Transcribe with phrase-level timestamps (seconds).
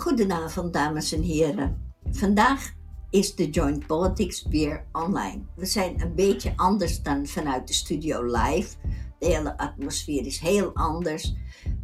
[0.00, 1.92] Goedenavond, dames en heren.
[2.10, 2.72] Vandaag
[3.10, 5.40] is de Joint Politics weer online.
[5.54, 8.76] We zijn een beetje anders dan vanuit de studio live.
[9.18, 11.34] De hele atmosfeer is heel anders.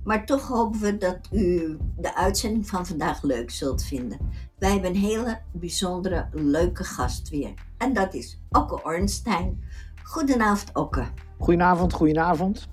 [0.05, 4.19] Maar toch hopen we dat u de uitzending van vandaag leuk zult vinden.
[4.59, 7.55] Wij hebben een hele bijzondere, leuke gast weer.
[7.79, 9.64] En dat is Okke Ornstein.
[10.03, 11.07] Goedenavond, Okke.
[11.39, 12.69] Goedenavond, goedenavond.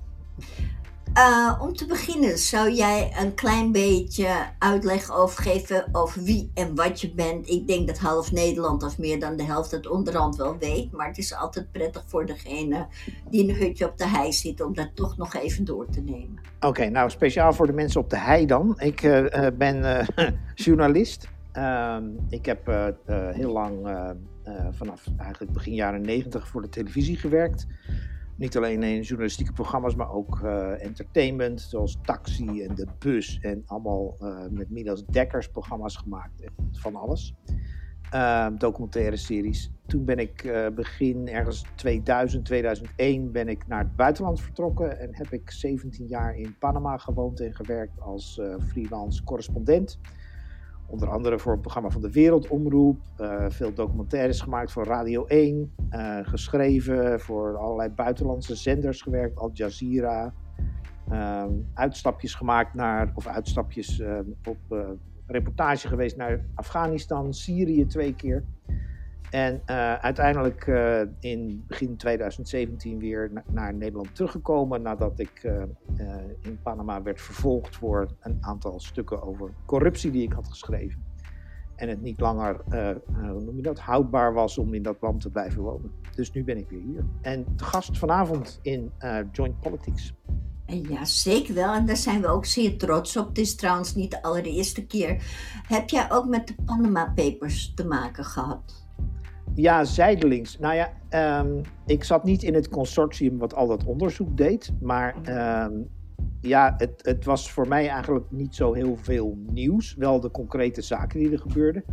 [1.18, 4.28] Uh, om te beginnen, zou jij een klein beetje
[4.60, 7.50] uitleg over geven over wie en wat je bent?
[7.50, 11.08] Ik denk dat half Nederland of meer dan de helft het onderhand wel weet, maar
[11.08, 12.88] het is altijd prettig voor degene
[13.30, 16.40] die een hutje op de hei zit om dat toch nog even door te nemen.
[16.60, 18.80] Oké, nou speciaal voor de mensen op de hei dan.
[18.80, 20.28] Ik uh, ben uh,
[20.66, 21.28] journalist.
[21.52, 22.92] Ehm, ik heb
[23.34, 23.88] heel lang,
[24.72, 27.66] vanaf eigenlijk begin jaren negentig, voor de televisie gewerkt.
[28.36, 33.40] Niet alleen in journalistieke programma's, maar ook uh, entertainment, zoals Taxi en De Bus.
[33.42, 36.44] En allemaal uh, met Midas Dekkers programma's gemaakt.
[36.72, 37.34] Van alles.
[38.14, 39.72] Uh, documentaire series.
[39.86, 45.00] Toen ben ik begin ergens 2000, 2001 ben ik naar het buitenland vertrokken.
[45.00, 50.00] En heb ik 17 jaar in Panama gewoond en gewerkt als freelance correspondent.
[50.88, 53.00] Onder andere voor het programma van de Wereldomroep.
[53.20, 55.72] Uh, veel documentaires gemaakt voor Radio 1.
[55.92, 59.38] Uh, eh, geschreven voor allerlei buitenlandse zenders gewerkt.
[59.38, 60.34] Al Jazeera.
[61.12, 64.02] Uh, uitstapjes gemaakt naar, of uitstapjes
[64.44, 64.94] op
[65.28, 68.44] reportage geweest naar Afghanistan, Syrië twee keer.
[69.34, 75.64] En uh, uiteindelijk uh, in begin 2017 weer na naar Nederland teruggekomen nadat ik uh,
[76.42, 81.04] in Panama werd vervolgd voor een aantal stukken over corruptie die ik had geschreven.
[81.76, 82.62] En het niet langer,
[83.14, 85.92] hoe noem je dat, houdbaar was om in dat land te blijven wonen.
[86.16, 87.06] Dus nu ben ik weer hier.
[87.22, 88.92] En de gast vanavond in
[89.32, 90.14] Joint Politics.
[90.66, 91.74] Ja, zeker wel.
[91.74, 93.28] En daar zijn we ook zeer trots op.
[93.28, 95.24] Het is trouwens niet de allereerste keer.
[95.68, 98.83] Heb jij ook met de Panama Papers te maken gehad?
[99.56, 100.60] Ja, zijdelings.
[100.60, 100.90] Nou ja,
[101.40, 104.72] um, ik zat niet in het consortium wat al dat onderzoek deed.
[104.82, 105.16] Maar
[105.66, 105.88] um,
[106.42, 109.96] ja, het, het, was voor mij eigenlijk niet zo heel veel nieuws.
[109.96, 111.84] Wel de concrete zaken die er gebeurden.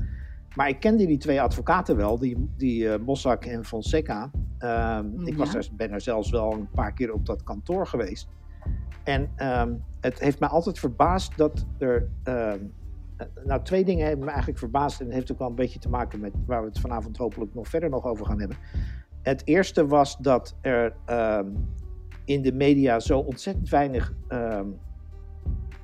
[0.54, 4.22] Maar ik kende die twee advocaten wel, die, die uh, Mossack en Fonseca.
[4.22, 5.10] Um, ja.
[5.25, 8.28] Ik was er, ben er zelfs wel een paar keer op dat kantoor geweest.
[9.04, 9.31] En
[10.00, 12.53] het heeft mij altijd verbaasd dat er eh,
[13.44, 15.00] nou, twee dingen hebben me eigenlijk verbaasd.
[15.00, 17.54] En dat heeft ook wel een beetje te maken met waar we het vanavond hopelijk
[17.54, 18.56] nog verder nog over gaan hebben.
[19.22, 21.41] Het eerste was dat er uh,
[22.25, 24.60] in de media zo ontzettend weinig uh,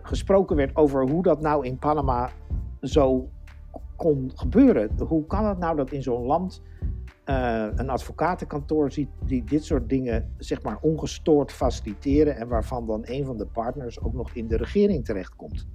[0.02, 2.30] gesproken werd over hoe dat nou in Panama
[2.80, 3.28] zo
[3.96, 4.90] kon gebeuren.
[4.98, 6.62] Hoe kan het nou dat in zo'n land
[7.26, 13.00] uh, een advocatenkantoor ziet die dit soort dingen zeg maar ongestoord faciliteren en waarvan dan
[13.04, 15.66] een van de partners ook nog in de regering terechtkomt?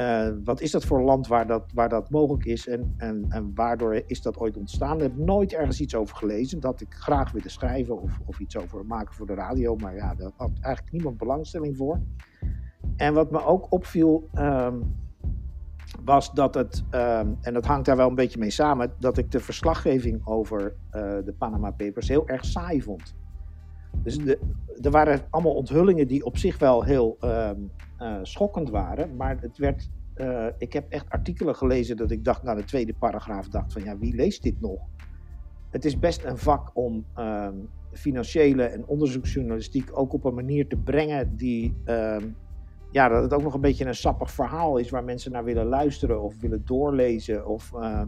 [0.00, 3.26] Uh, wat is dat voor een land waar dat, waar dat mogelijk is en, en,
[3.28, 4.96] en waardoor is dat ooit ontstaan?
[4.96, 6.60] Ik heb nooit ergens iets over gelezen.
[6.60, 9.76] Dat ik graag wilde schrijven of, of iets over maken voor de radio.
[9.76, 12.00] Maar ja, daar had eigenlijk niemand belangstelling voor.
[12.96, 14.96] En wat me ook opviel, um,
[16.04, 19.30] was dat het, um, en dat hangt daar wel een beetje mee samen, dat ik
[19.30, 23.14] de verslaggeving over uh, de Panama Papers heel erg saai vond.
[24.02, 24.38] Dus de,
[24.82, 27.87] er waren allemaal onthullingen die op zich wel heel um, uh,
[28.22, 29.16] schokkend waren.
[29.16, 32.94] Maar het werd, uh, ik heb echt artikelen gelezen dat ik dacht, na de tweede
[32.94, 34.80] paragraaf dacht van ja, wie leest dit nog?
[35.70, 37.48] Het is best een vak om uh,
[37.92, 42.28] financiële en onderzoeksjournalistiek ook op een manier te brengen die ehm,
[42.90, 45.66] ja, dat het ook nog een beetje een sappig verhaal is waar mensen naar willen
[45.66, 47.46] luisteren of willen doorlezen.
[47.46, 48.02] Of, uh,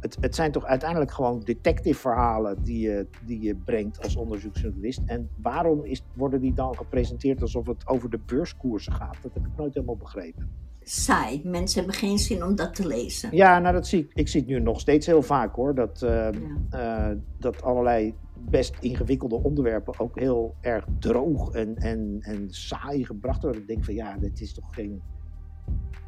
[0.00, 5.00] het, het zijn toch uiteindelijk gewoon detective verhalen die je, die je brengt als onderzoeksjournalist.
[5.06, 9.16] En waarom is, worden die dan gepresenteerd alsof het over de beurskoersen gaat?
[9.22, 10.50] Dat heb ik nooit helemaal begrepen.
[10.84, 11.40] Saai.
[11.44, 13.36] Mensen hebben geen zin om dat te lezen.
[13.36, 14.10] Ja, nou dat zie ik.
[14.14, 15.74] Ik zie het nu nog steeds heel vaak hoor.
[15.74, 16.28] Dat, uh,
[16.70, 17.10] ja.
[17.10, 18.14] uh, dat allerlei
[18.50, 23.60] best ingewikkelde onderwerpen ook heel erg droog en, en, en saai gebracht worden.
[23.60, 25.02] Ik denk van ja, dit is toch geen.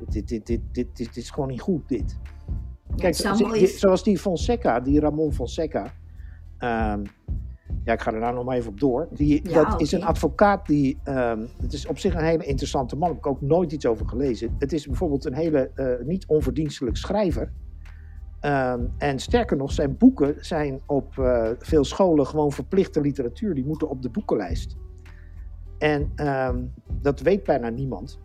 [0.08, 2.18] Dit, dit, dit, dit, dit, is gewoon niet goed, dit.
[2.96, 3.14] Kijk,
[3.64, 5.82] zoals die Fonseca, die Ramon Fonseca.
[6.58, 7.02] Um,
[7.84, 9.08] ja, ik ga er nou nog maar even op door.
[9.10, 10.98] Die, dat is een advocaat die.
[11.04, 13.08] Um, het is op zich een hele interessante man.
[13.08, 14.54] Daar heb ik ook nooit iets over gelezen.
[14.58, 17.52] Het is bijvoorbeeld een hele uh, niet onverdienstelijk schrijver.
[18.44, 23.54] Um, en sterker nog, zijn boeken zijn op uh, veel scholen gewoon verplichte literatuur.
[23.54, 24.76] Die moeten op de boekenlijst.
[25.78, 28.20] En um, dat weet bijna niemand.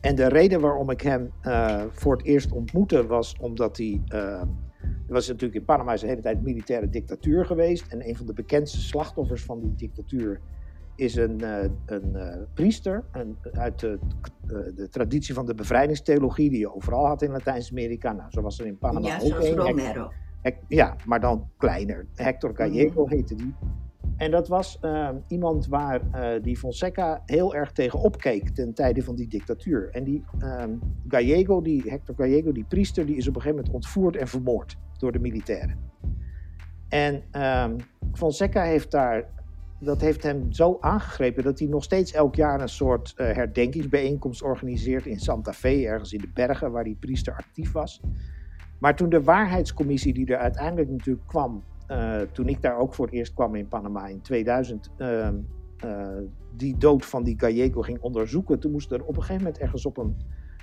[0.00, 4.02] En de reden waarom ik hem uh, voor het eerst ontmoette was omdat hij.
[4.08, 4.40] Uh,
[4.80, 7.92] er was natuurlijk in Panama de hele tijd militaire dictatuur geweest.
[7.92, 10.40] En een van de bekendste slachtoffers van die dictatuur
[10.98, 11.44] is een,
[11.86, 12.16] een
[12.54, 13.98] priester een, uit de,
[14.74, 18.12] de, traditie van de bevrijdingstheologie die je overal had in Latijns-Amerika.
[18.12, 19.56] Nou, zo was er in Panama ja, ook een.
[19.56, 20.12] Romero.
[20.68, 22.06] Ja, maar dan kleiner.
[22.14, 23.14] Hector Gallego Mhm.
[23.14, 23.54] heette die.
[24.16, 29.02] En dat was eh, iemand waar eh, die Fonseca heel erg tegen opkeek ten tijde
[29.02, 29.88] van die dictatuur.
[29.90, 30.70] En die ehm,
[31.08, 34.76] Gallego, die Hector Gallego, die priester, die is op een gegeven moment ontvoerd en vermoord
[34.98, 35.78] door de militairen.
[36.88, 37.78] En ehm,
[38.12, 39.24] Fonseca heeft daar,
[39.80, 44.42] dat heeft hem zo aangegrepen dat hij nog steeds elk jaar een soort eh, herdenkingsbijeenkomst
[44.42, 48.00] organiseert in Santa Fe, ergens in de bergen waar die priester actief was.
[48.78, 53.04] Maar toen de waarheidscommissie die er uiteindelijk natuurlijk kwam, eh, toen ik daar ook voor
[53.06, 55.34] het eerst kwam in Panama in 2000, ehm,
[55.78, 56.08] eh,
[56.56, 59.86] die dood van die Gallego ging onderzoeken, toen moest er op een gegeven moment ergens
[59.86, 60.16] op een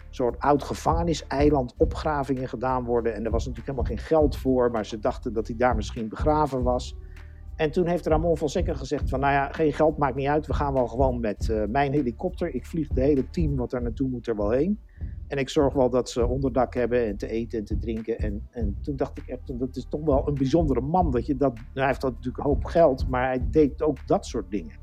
[0.10, 3.14] soort oud gevangeniseiland opgravingen gedaan worden.
[3.14, 6.10] En er was natuurlijk helemaal geen geld voor, maar ze dachten dat hij daar misschien
[6.10, 6.96] begraven was.
[7.56, 10.48] En toen heeft Ramon Fonseca gezegd van, nou ja, geen geld maakt niet uit.
[10.48, 12.56] We gaan wel gewoon met eh, mijn helikopter.
[12.56, 14.80] Ik vlieg het hele team wat er naartoe moet er wel heen.
[15.28, 18.18] En ik zorg wel dat ze onderdak hebben en te eten en te drinken.
[18.18, 21.12] En, en toen dacht ik echt, dat is toch wel een bijzondere man.
[21.12, 24.08] Dat je dat, nou, hij heeft dat natuurlijk een hoop geld, maar hij deed ook
[24.08, 24.76] dat soort dingen.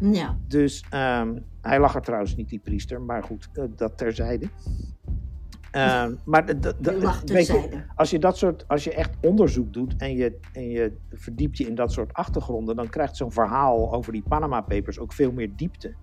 [0.00, 0.38] Ja.
[0.46, 3.00] Dus ehm, hij lag er trouwens niet, die priester.
[3.00, 4.48] Maar goed, eh, dat terzijde.
[5.72, 6.44] Ehm, maar
[7.24, 10.92] weet je, als je dat soort, als je echt onderzoek doet en je, en je
[11.10, 15.12] verdiept je in dat soort achtergronden, dan krijgt zo'n verhaal over die Panama Papers ook
[15.12, 15.94] veel meer diepte.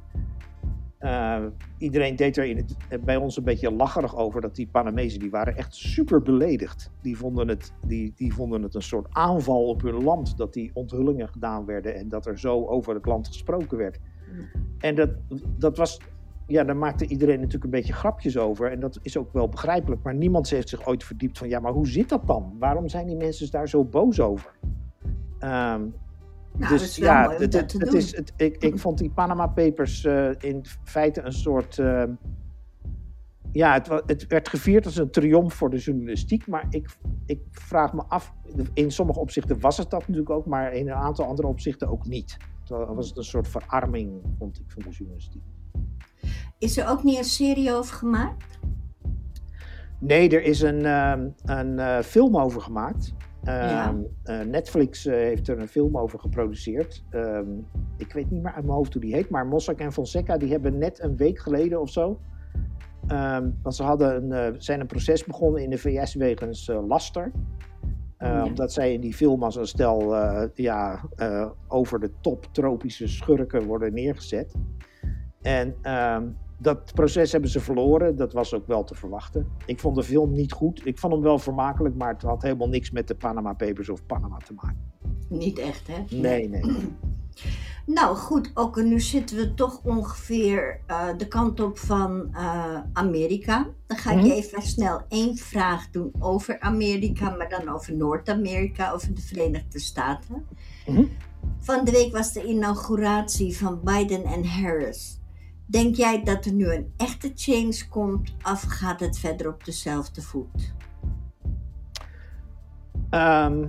[0.97, 1.45] Eh,
[1.77, 5.29] iedereen deed er in het, bij ons een beetje lacherig over dat die Panamezen die
[5.29, 6.91] waren echt super beledigd.
[7.01, 10.71] Die vonden, het, die, die vonden het een soort aanval op hun land dat die
[10.73, 13.99] onthullingen gedaan werden en dat er zo over het land gesproken werd.
[14.77, 15.09] En dat,
[15.57, 15.99] dat was,
[16.49, 18.71] ja, daar maakte iedereen natuurlijk een beetje grapjes over.
[18.71, 20.03] En dat is ook wel begrijpelijk.
[20.03, 22.55] Maar niemand heeft zich ooit verdiept van, ja, maar hoe zit dat dan?
[22.59, 24.51] Waarom zijn die mensen daar zo boos over?
[25.39, 25.81] Ehm,
[26.57, 30.29] Nou, dus ja, het, het, het is, het, ik, ik vond die Panama Papers eh,
[30.39, 31.79] in feite een soort.
[31.79, 32.11] ehm,
[33.51, 36.47] ja, het, het werd gevierd als een triomf voor de journalistiek.
[36.47, 38.33] Maar ik, ik vraag me af.
[38.73, 40.45] In sommige opzichten was het dat natuurlijk ook.
[40.45, 42.37] Maar in een aantal andere opzichten ook niet.
[42.63, 45.41] Toen was het een soort verarming, vond ik, van de journalistiek.
[46.57, 48.59] Is er ook niet een serie over gemaakt?
[49.99, 53.13] Nee, er is een, ehm, een eh, film over gemaakt.
[53.43, 53.87] Ja.
[53.87, 57.03] Ehm, eh, Netflix eh, heeft er een film over geproduceerd.
[57.09, 57.49] Ehm,
[57.97, 60.51] ik weet niet meer uit mijn hoofd hoe die heet, maar Mossack en Fonseca die
[60.51, 62.19] hebben net een week geleden of zo.
[63.61, 67.31] want ze hadden een, zijn een proces begonnen in de VS wegens laster.
[68.19, 68.43] Ja.
[68.45, 70.15] Omdat zij in die film als een stel
[70.53, 71.01] ja,
[71.67, 74.53] over de top tropische schurken worden neergezet.
[75.41, 76.27] En ehm,
[76.57, 78.15] dat proces hebben ze verloren.
[78.15, 79.47] Dat was ook wel te verwachten.
[79.65, 80.85] Ik vond de film niet goed.
[80.85, 84.05] Ik vond hem wel vermakelijk, maar het had helemaal niks met de Panama Papers of
[84.05, 84.91] Panama te maken.
[85.29, 86.17] Niet echt, hè?
[86.17, 86.61] Nee, nee.
[87.85, 93.67] Nou goed, ook nu zitten we toch ongeveer eh, de kant op van eh, Amerika.
[93.87, 94.25] Dan ga ik Mhm.
[94.25, 99.79] je even snel één vraag doen over Amerika, maar dan over Noord-Amerika, over de Verenigde
[99.79, 100.45] Staten.
[100.87, 101.03] Mhm.
[101.59, 105.18] Van de week was de inauguratie van Biden en Harris.
[105.71, 110.21] Denk jij dat er nu een echte change komt of gaat het verder op dezelfde
[110.21, 110.73] voet?
[113.09, 113.67] Ehm,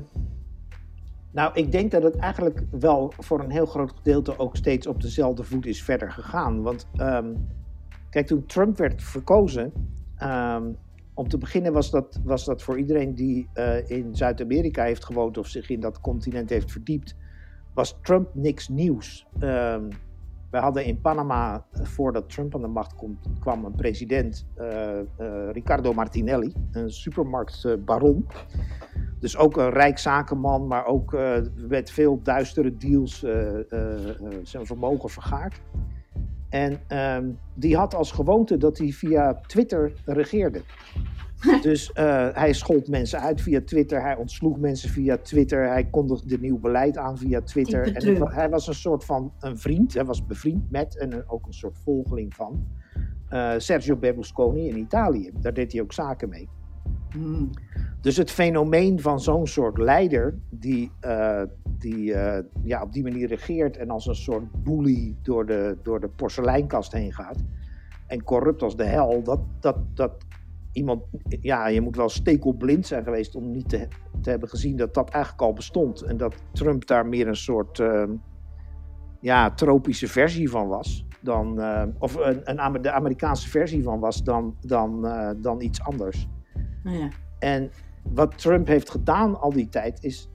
[1.30, 5.00] nou, ik denk dat het eigenlijk wel voor een heel groot gedeelte ook steeds op
[5.00, 6.62] dezelfde voet is verder gegaan.
[6.62, 7.34] Want ehm,
[8.10, 9.72] kijk, toen Trump werd verkozen,
[10.16, 10.72] ehm,
[11.14, 15.38] om te beginnen was dat, was dat voor iedereen die eh, in Zuid-Amerika heeft gewoond
[15.38, 17.16] of zich in dat continent heeft verdiept,
[17.74, 19.26] was Trump niks nieuws.
[20.50, 24.98] We hadden in Panama, eh, voordat Trump aan de macht komt, kwam een president, eh,
[25.52, 28.26] Ricardo Martinelli, een supermarktbaron.
[29.18, 31.36] Dus ook een rijk zakenman, maar ook eh,
[31.68, 33.18] met veel duistere deals
[34.42, 35.60] zijn vermogen vergaard.
[36.48, 40.62] En ehm, die had als gewoonte dat hij via Twitter regeerde.
[41.62, 46.38] Dus eh, hij schold mensen uit via Twitter, hij ontsloeg mensen via Twitter, hij kondigde
[46.38, 47.82] nieuw beleid aan via Twitter.
[47.86, 51.28] En het hij was een soort van een vriend, hij was bevriend met en een-
[51.28, 52.66] ook een soort volgeling van
[53.28, 55.30] eh, Sergio Berlusconi in Italië.
[55.40, 56.48] Daar deed hij ook zaken mee.
[57.10, 57.50] Hmm.
[58.00, 61.42] Dus het fenomeen van zo'n soort leider die, eh,
[61.78, 62.04] die
[62.62, 66.92] ja, op die manier regeert en als een soort bully door de, door de porseleinkast
[66.92, 67.38] heen gaat
[68.06, 70.12] en corrupt als de hel, dat, dat, dat
[70.72, 71.02] iemand,
[71.40, 73.88] ja, je moet wel stekelblind zijn geweest om niet te,
[74.20, 77.78] te hebben gezien dat dat eigenlijk al bestond en dat Trump daar meer een soort
[77.78, 78.04] eh,
[79.20, 81.06] ja, tropische versie van was.
[81.20, 85.82] Dan, eh, of een, een, de Amerikaanse versie van was dan, dan, eh, dan iets
[85.82, 86.28] anders.
[86.82, 87.08] Nou ja.
[87.38, 87.70] En
[88.02, 90.30] wat Trump heeft gedaan al die tijd, is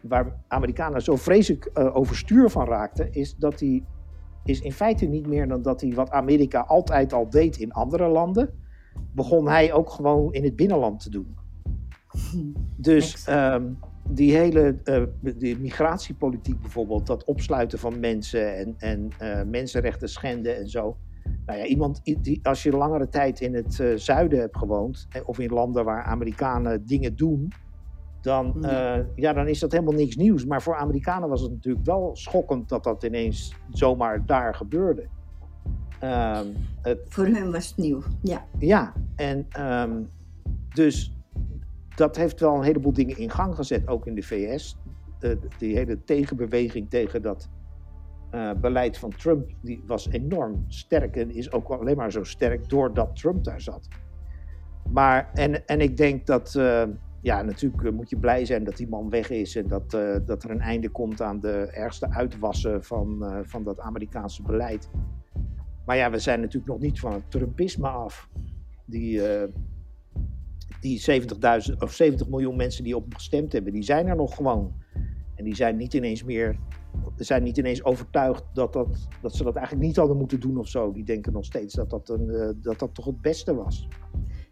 [0.00, 3.84] waar Amerikanen zo vreselijk eh, overstuur van raakten, is dat hij
[4.44, 8.08] is in feite niet meer dan dat hij wat Amerika altijd al deed in andere
[8.08, 8.50] landen,
[9.12, 11.36] begon hij ook gewoon in het binnenland te doen.
[12.76, 19.42] Dus um, die hele uh, die migratiepolitiek bijvoorbeeld, dat opsluiten van mensen en, en uh,
[19.42, 20.96] mensenrechten schenden en zo.
[21.46, 25.38] Nou ja, iemand die, als je langere tijd in het uh, zuiden hebt gewoond, of
[25.38, 27.52] in landen waar Amerikanen dingen doen,
[28.20, 30.46] dan, uh, ja, dan is dat helemaal niks nieuws.
[30.46, 35.06] Maar voor Amerikanen was het natuurlijk wel schokkend dat dat ineens zomaar daar gebeurde.
[36.04, 38.44] Um, het, voor hun was het nieuw, ja.
[38.58, 40.10] Ja, en um,
[40.74, 41.12] dus
[41.94, 44.76] dat heeft wel een heleboel dingen in gang gezet, ook in de VS.
[45.20, 47.48] Uh, die hele tegenbeweging tegen dat
[48.34, 52.68] uh, beleid van Trump die was enorm sterk en is ook alleen maar zo sterk
[52.68, 53.88] doordat Trump daar zat.
[54.92, 56.82] Maar, en, en ik denk dat, uh,
[57.20, 59.90] ja, natuurlijk moet je blij zijn dat die man weg is en dat,
[60.26, 64.88] dat er een einde komt aan de ergste uitwassen van, van dat Amerikaanse beleid.
[65.86, 68.28] Maar ja, we zijn natuurlijk nog niet van het Trumpisme af.
[68.84, 69.22] Die,
[70.80, 71.22] die
[71.70, 74.74] 70.000 of 70 miljoen mensen die op hem gestemd hebben, die zijn er nog gewoon.
[75.34, 76.58] En die zijn niet ineens meer,
[77.16, 80.68] zijn niet ineens overtuigd dat, dat, dat ze dat eigenlijk niet hadden moeten doen of
[80.68, 80.92] zo.
[80.92, 83.88] Die denken nog steeds dat dat, een, uh, dat, dat toch het beste was.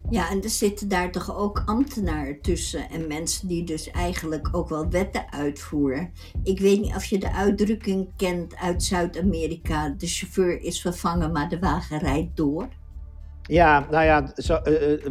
[0.09, 4.69] Ja, en er zitten daar toch ook ambtenaren tussen en mensen die dus eigenlijk ook
[4.69, 6.11] wel wetten uitvoeren.
[6.43, 11.49] Ik weet niet of je de uitdrukking kent uit Zuid-Amerika: de chauffeur is vervangen, maar
[11.49, 12.67] de wagen rijdt door.
[13.41, 14.61] Ja, nou ja, zo, uh,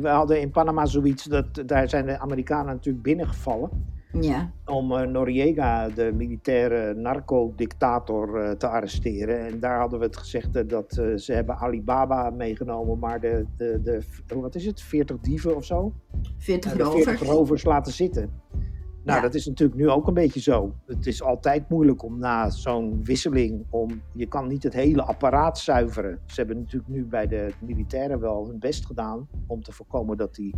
[0.00, 3.96] we hadden in Panama zoiets, dat, daar zijn de Amerikanen natuurlijk binnengevallen.
[4.12, 4.50] Ja.
[4.66, 9.46] Om uh, Noriega, de militaire narco-dictator, uh, te arresteren.
[9.46, 14.02] En daar hadden we het gezegd dat ze hebben Alibaba meegenomen, maar de, de, de,
[14.40, 15.92] wat is het, 40 dieven of zo?
[16.38, 17.04] 40 rovers.
[17.04, 18.30] 40 rovers laten zitten.
[19.08, 19.26] Nou, ja.
[19.26, 20.74] dat is natuurlijk nu ook een beetje zo.
[20.86, 25.58] Het is altijd moeilijk om na zo'n wisseling, om, je kan niet het hele apparaat
[25.58, 26.18] zuiveren.
[26.26, 30.34] Ze hebben natuurlijk nu bij de militairen wel hun best gedaan om te voorkomen dat,
[30.34, 30.54] die,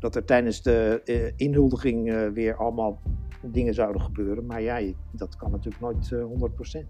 [0.00, 3.00] dat er tijdens de uh, inhuldiging uh, weer allemaal
[3.42, 4.46] dingen zouden gebeuren.
[4.46, 6.86] Maar ja, je, dat kan natuurlijk nooit uh, 100%.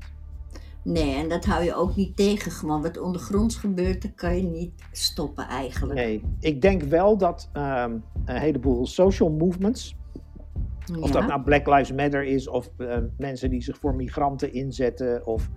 [0.82, 2.52] Nee, en dat hou je ook niet tegen.
[2.52, 5.98] Gewoon wat ondergronds gebeurt, dat kan je niet stoppen eigenlijk.
[5.98, 9.96] Nee, ik denk wel dat um, een heleboel social movements,
[10.84, 10.98] ja.
[11.00, 12.70] Of dat nou Black Lives Matter is, of
[13.16, 15.48] mensen die zich voor migranten inzetten, of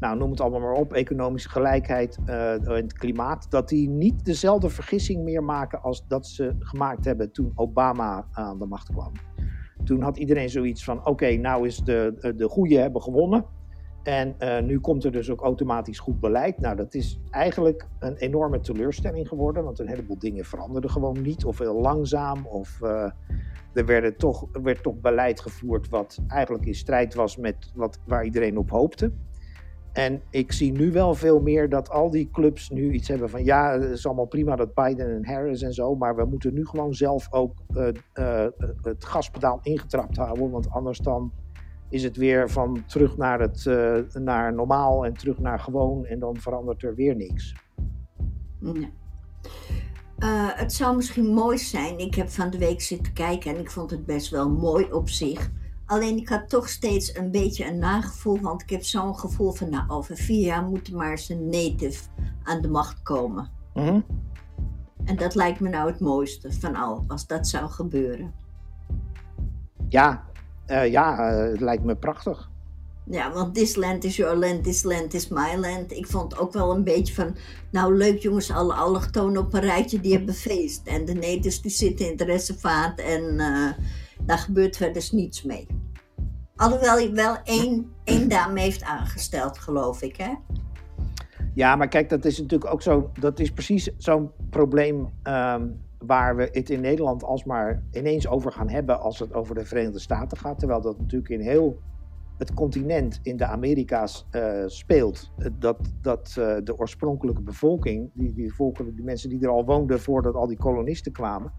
[0.00, 4.24] nou, noem het allemaal maar op, economische gelijkheid uh, en het klimaat, dat die niet
[4.24, 9.12] dezelfde vergissing meer maken als dat ze gemaakt hebben toen Obama aan de macht kwam.
[9.84, 13.44] Toen had iedereen zoiets van: oké, nou is de, de goede hebben gewonnen.
[14.04, 16.60] En uh, nu komt er dus ook automatisch goed beleid.
[16.60, 21.44] Nou, dat is eigenlijk een enorme teleurstelling geworden, want een heleboel dingen veranderden gewoon niet,
[21.44, 23.10] of heel langzaam, of uh,
[23.74, 28.58] er toch, werd toch beleid gevoerd wat eigenlijk in strijd was met wat, waar iedereen
[28.58, 29.12] op hoopte.
[29.94, 33.44] En ik zie nu wel veel meer dat al die clubs nu iets hebben van
[33.44, 36.66] ja, het is allemaal prima dat Biden en Harris en zo, maar we moeten nu
[36.66, 38.46] gewoon zelf ook uh, uh,
[38.82, 41.32] het gaspedaal ingetrapt houden, want anders dan
[41.88, 46.18] is het weer van terug naar, het, uh, naar normaal en terug naar gewoon en
[46.18, 47.54] dan verandert er weer niks.
[48.60, 48.88] Ja.
[50.54, 51.98] Het zou misschien mooi zijn.
[51.98, 55.08] Ik heb van de week zitten kijken en ik vond het best wel mooi op
[55.08, 55.50] zich.
[55.86, 59.70] Alleen ik had toch steeds een beetje een nagevoel, want ik heb zo'n gevoel van,
[59.70, 62.02] nou, over vier jaar moet maar eens een native
[62.42, 63.50] aan de macht komen.
[63.74, 64.04] Mm -hmm.
[65.04, 68.34] En dat lijkt me nou het mooiste van al, als dat zou gebeuren.
[69.88, 70.24] Ja,
[70.66, 72.50] uh, ja, uh, het lijkt me prachtig.
[73.06, 75.92] Ja, want this land is your land, this land is my land.
[75.92, 77.36] Ik vond ook wel een beetje van,
[77.70, 80.86] nou leuk jongens, alle allochtonen op een rijtje, die hebben feest.
[80.86, 83.70] En de natives die zitten in het reservaat en uh,
[84.22, 85.66] daar gebeurt verder dus niets mee.
[86.56, 90.34] Alhoewel hij wel één, één dame heeft aangesteld, geloof ik, hè?
[91.54, 96.36] Ja, maar kijk, dat is natuurlijk ook zo, dat is precies zo'n probleem um, waar
[96.36, 100.38] we het in Nederland alsmaar ineens over gaan hebben als het over de Verenigde Staten
[100.38, 100.58] gaat.
[100.58, 101.78] Terwijl dat natuurlijk in heel
[102.38, 105.30] het continent in de Amerika's uh, speelt.
[105.58, 110.00] Dat, dat uh, de oorspronkelijke bevolking, die, die, volken, die mensen die er al woonden
[110.00, 111.52] voordat al die kolonisten kwamen,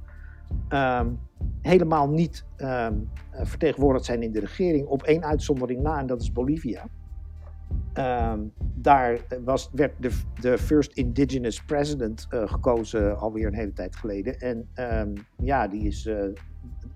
[0.70, 1.20] um,
[1.62, 4.88] helemaal niet um, vertegenwoordigd zijn in de regering.
[4.88, 6.88] Op één uitzondering na, en dat is Bolivia.
[7.94, 13.96] Um, daar was, werd de, de First Indigenous President uh, gekozen alweer een hele tijd
[13.96, 14.40] geleden.
[14.40, 14.68] En
[15.38, 16.10] ja, die is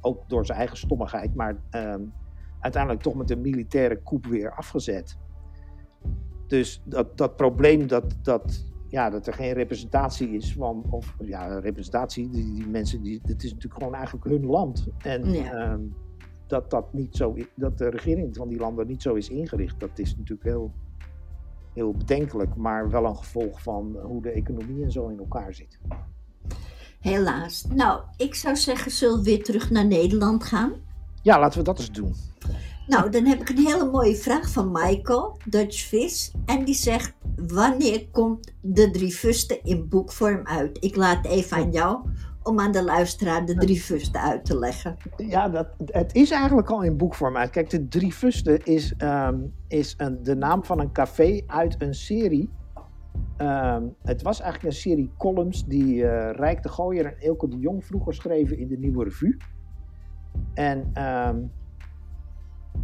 [0.01, 1.55] ook door zijn eigen stommigheid, maar
[2.59, 5.17] uiteindelijk toch met een militaire coup weer afgezet.
[6.47, 11.59] Dus dat, dat probleem dat, dat, ja, dat er geen representatie is van, of ja,
[11.59, 14.87] representatie, die, die mensen, die, het is natuurlijk gewoon eigenlijk hun land.
[14.97, 15.71] En ja.
[15.71, 15.95] um,
[16.47, 19.99] dat, dat, niet zo, dat de regering van die landen niet zo is ingericht, dat
[19.99, 20.71] is natuurlijk heel,
[21.73, 25.79] heel bedenkelijk, maar wel een gevolg van hoe de economie en zo in elkaar zit.
[26.99, 27.65] Helaas.
[27.73, 30.71] Nou, ik zou zeggen, zullen we weer terug naar Nederland gaan?
[31.21, 32.13] Ja, laten we dat eens doen.
[32.89, 36.33] Nou, dan heb ik een hele mooie vraag van Michael, Dutch Vis.
[36.45, 40.77] En die zegt, wanneer komt de drie fusten in boekvorm uit?
[40.83, 41.99] Ik laat even aan jou
[42.43, 44.97] om aan de luisteraar de drie fusten uit te leggen.
[45.17, 47.49] Ja, dat, het is eigenlijk al in boekvorm uit.
[47.49, 51.93] Kijk, de drie fusten is, ehm, is een, de naam van een café uit een
[51.93, 52.49] serie.
[53.37, 57.57] Ehm, het was eigenlijk een serie columns die uh, Rijk de Gooier en Elke de
[57.57, 59.37] Jong vroeger schreven in de Nieuwe Revue.
[60.53, 61.37] En ehm,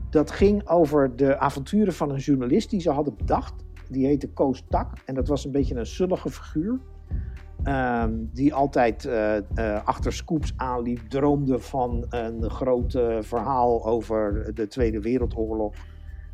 [0.09, 3.53] dat ging over de avonturen van een journalist die ze hadden bedacht.
[3.89, 6.79] Die heette Koos Tak en dat was een beetje een zullige figuur.
[7.63, 14.67] Ehm, die altijd uh, uh, achter scoops aanliep, droomde van een groot verhaal over de
[14.67, 15.73] Tweede Wereldoorlog.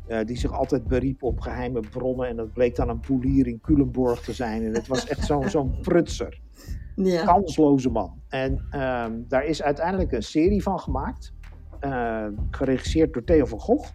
[0.08, 2.28] Uh, die zich altijd beriep op geheime bronnen.
[2.28, 4.64] En dat bleek dan een poelier in Culemborg te zijn.
[4.64, 6.40] En het was echt zo'n zo'n prutser.
[6.96, 7.24] Ja.
[7.24, 8.20] Kansloze man.
[8.28, 11.32] En ehm, daar is uiteindelijk een serie van gemaakt.
[12.50, 13.90] Geregisseerd door Theo van Gogh.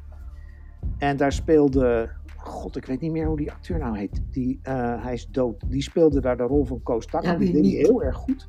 [0.97, 2.09] En daar speelde
[2.47, 4.21] God, ik weet niet meer hoe die acteur nou heet.
[4.31, 5.63] Die, uh, hij is dood.
[5.67, 7.31] Die speelde daar de rol van Koos Takker.
[7.31, 8.47] Ja, die deed hij heel erg goed.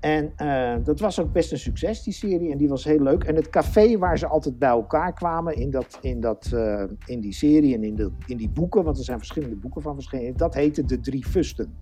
[0.00, 2.52] En uh, dat was ook best een succes, die serie.
[2.52, 3.24] En die was heel leuk.
[3.24, 7.20] En het café waar ze altijd bij elkaar kwamen in, dat, in, dat, uh, in
[7.20, 10.36] die serie en in, de, in die boeken, want er zijn verschillende boeken van verschenen,
[10.36, 11.74] dat heette De Drie Fusten.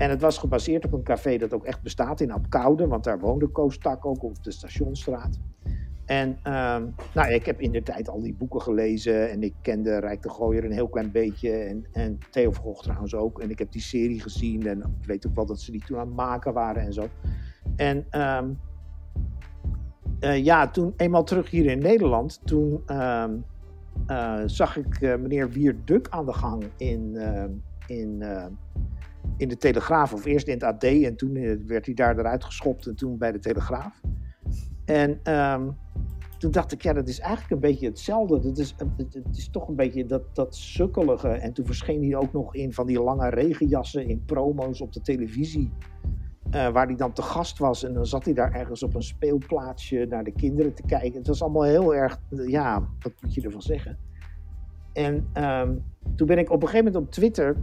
[0.00, 3.18] En het was gebaseerd op een café dat ook echt bestaat in Apkoude, want daar
[3.18, 5.38] woonde Koos Tak ook op de Stationstraat.
[6.04, 9.98] En um, nou, ik heb in de tijd al die boeken gelezen en ik kende
[9.98, 13.40] Rijk de Gooier een heel klein beetje en, en Theo van Gogh trouwens ook.
[13.40, 15.98] En ik heb die serie gezien en ik weet ook wel dat ze die toen
[15.98, 17.08] aan het maken waren en zo.
[17.76, 18.58] En um,
[20.20, 23.44] uh, ja, toen eenmaal terug hier in Nederland, toen um,
[24.06, 27.18] uh, zag ik uh, meneer Wierduk aan de gang in,
[27.86, 28.22] in,
[29.36, 30.12] in de Telegraaf.
[30.12, 33.32] Of eerst in het AD en toen werd hij daar eruit geschopt en toen bij
[33.32, 34.00] de Telegraaf.
[34.84, 35.76] En um,
[36.38, 38.40] toen dacht ik, ja, dat is eigenlijk een beetje hetzelfde.
[38.40, 41.28] Dat is, het, het is toch een beetje dat, dat sukkelige.
[41.28, 45.00] En toen verscheen hij ook nog in van die lange regenjassen in promo's op de
[45.00, 45.72] televisie.
[46.54, 47.84] Uh, waar hij dan te gast was.
[47.84, 51.18] En dan zat hij daar ergens op een speelplaatsje naar de kinderen te kijken.
[51.18, 53.98] Het was allemaal heel erg, ja, wat moet je ervan zeggen?
[54.92, 55.82] En um,
[56.16, 57.56] toen ben ik op een gegeven moment op Twitter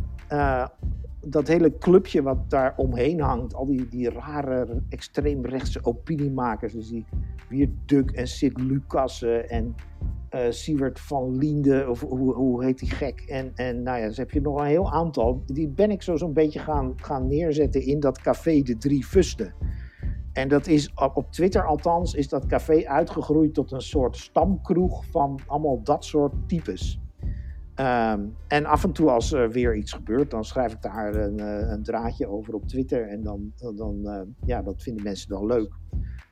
[1.22, 7.06] dat hele clubje wat daar omheen hangt, al die, die rare extreemrechtse opiniemakers, dus die
[7.50, 9.76] Wierduk en Sid Lucassen en
[10.36, 13.20] uh, Siewert van Liende, of hoe, hoe heet die gek?
[13.28, 15.44] En, en nou ja, dus heb je nog een heel aantal.
[15.46, 19.54] Die ben ik zo zo'n beetje gaan, gaan neerzetten in dat café De Drie Fusten.
[20.34, 25.40] En dat is op Twitter althans, is dat café uitgegroeid tot een soort stamkroeg van
[25.48, 27.00] allemaal dat soort types.
[27.80, 31.40] Um, en af en toe als er weer iets gebeurt, dan schrijf ik daar een,
[31.40, 33.08] eh, een draadje over op Twitter.
[33.08, 35.72] En dan, dan uh, ja, dat vinden mensen dan leuk.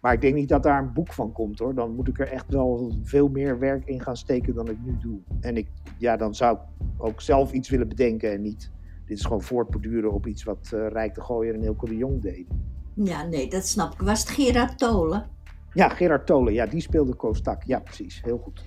[0.01, 1.75] Maar ik denk niet dat daar een boek van komt hoor.
[1.75, 4.97] Dan moet ik er echt wel veel meer werk in gaan steken dan ik nu
[5.01, 5.19] doe.
[5.39, 6.61] En ik, ja, dan zou ik
[6.97, 8.71] ook zelf iets willen bedenken en niet.
[9.05, 12.21] Dit is gewoon voortborduren op iets wat uh, Rijk de Gooier en Ilko de Jong
[12.21, 12.73] deden.
[12.93, 14.01] Ja, nee, dat snap ik.
[14.01, 15.29] Was het Gerard Tolen?
[15.73, 16.53] Ja, Gerard Tolen.
[16.53, 17.63] Ja, die speelde Koostak.
[17.63, 18.21] Ja, precies.
[18.23, 18.63] Heel goed.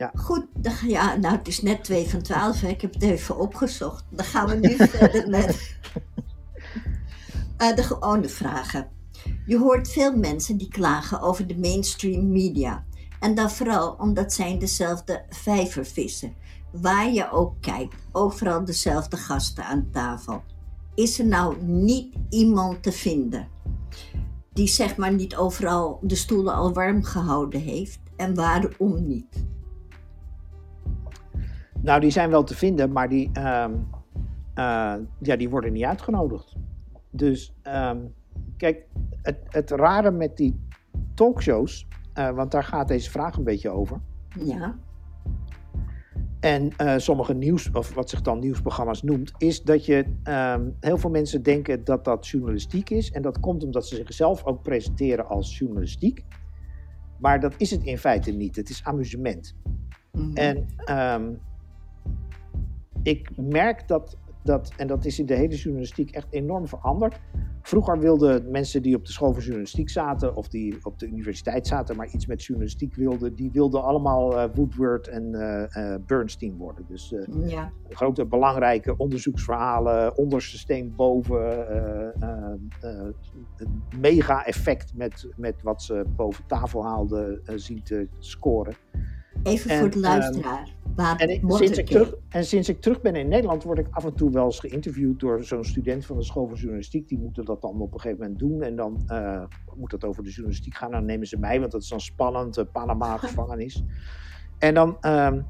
[0.00, 0.12] Ja.
[0.14, 0.46] Goed,
[0.86, 4.04] ja, nou het is net 2 van 12, ik heb het even opgezocht.
[4.10, 5.76] Dan gaan we nu verder met
[7.58, 8.88] uh, de gewone vragen.
[9.46, 12.84] Je hoort veel mensen die klagen over de mainstream media.
[13.18, 16.34] En dan vooral omdat zij dezelfde vijver vissen.
[16.72, 20.42] Waar je ook kijkt, overal dezelfde gasten aan tafel.
[20.94, 23.48] Is er nou niet iemand te vinden
[24.52, 28.00] die zeg maar niet overal de stoelen al warm gehouden heeft?
[28.16, 29.48] En waarom niet?
[31.82, 33.88] Nou, die zijn wel te vinden, maar die, um,
[34.54, 36.56] uh, ja, die worden niet uitgenodigd.
[37.10, 38.14] Dus um,
[38.56, 38.86] kijk,
[39.22, 40.60] het, het rare met die
[41.14, 44.00] talkshows, uh, want daar gaat deze vraag een beetje over.
[44.38, 44.76] Ja.
[46.40, 50.98] En uh, sommige nieuws, of wat zich dan nieuwsprogramma's noemt, is dat je um, heel
[50.98, 53.10] veel mensen denken dat dat journalistiek is.
[53.10, 56.24] En dat komt omdat ze zichzelf ook presenteren als journalistiek.
[57.18, 58.56] Maar dat is het in feite niet.
[58.56, 59.56] Het is amusement.
[60.12, 60.36] Mm -hmm.
[60.36, 61.40] En um,
[63.02, 67.20] ik merk dat, dat, en dat is in de hele journalistiek echt enorm veranderd.
[67.62, 71.66] Vroeger wilden mensen die op de school van journalistiek zaten, of die op de universiteit
[71.66, 76.56] zaten, maar iets met journalistiek wilden, die wilden allemaal uh, Woodward en uh, uh, Bernstein
[76.56, 76.84] worden.
[76.88, 77.72] Dus ja.
[77.88, 81.72] grote, belangrijke onderzoeksverhalen, onderste steen boven,
[83.58, 88.74] een mega effect met, met wat ze boven tafel haalden, zien te scoren.
[89.42, 90.78] Even en, voor de luisteraar.
[90.94, 93.86] Wat En, ik- sinds ik terug, en sinds ik terug ben in Nederland word ik
[93.90, 97.08] af en toe wel eens geïnterviewd door zo'n student van de school van journalistiek.
[97.08, 98.62] Die moeten dat dan op een gegeven moment doen.
[98.62, 99.44] En dan eh,
[99.76, 100.90] moet dat over de journalistiek gaan.
[100.90, 102.56] Dan nemen ze mij, want dat is dan spannend.
[102.56, 103.82] eh, Panama gevangenis.
[104.58, 105.42] En dan, ehm,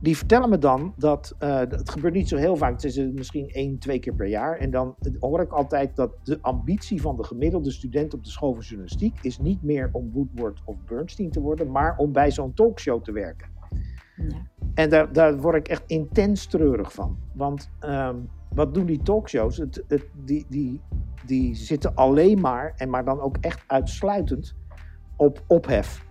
[0.00, 2.72] die vertellen me dan dat, eh, het gebeurt niet zo heel vaak.
[2.72, 4.56] Het is misschien één, twee keer per jaar.
[4.58, 8.52] En dan hoor ik altijd dat de ambitie van de gemiddelde student op de school
[8.54, 12.54] van journalistiek is niet meer om Woodward of Bernstein te worden, maar om bij zo'n
[12.54, 13.48] talkshow te werken.
[14.74, 17.16] En daar, daar word ik echt intens treurig van.
[17.32, 18.16] Want ehm,
[18.54, 19.56] wat doen die talkshows?
[19.56, 20.80] Het, het, die, die,
[21.26, 24.54] die zitten alleen maar, en maar dan ook echt uitsluitend,
[25.16, 26.04] op ophef.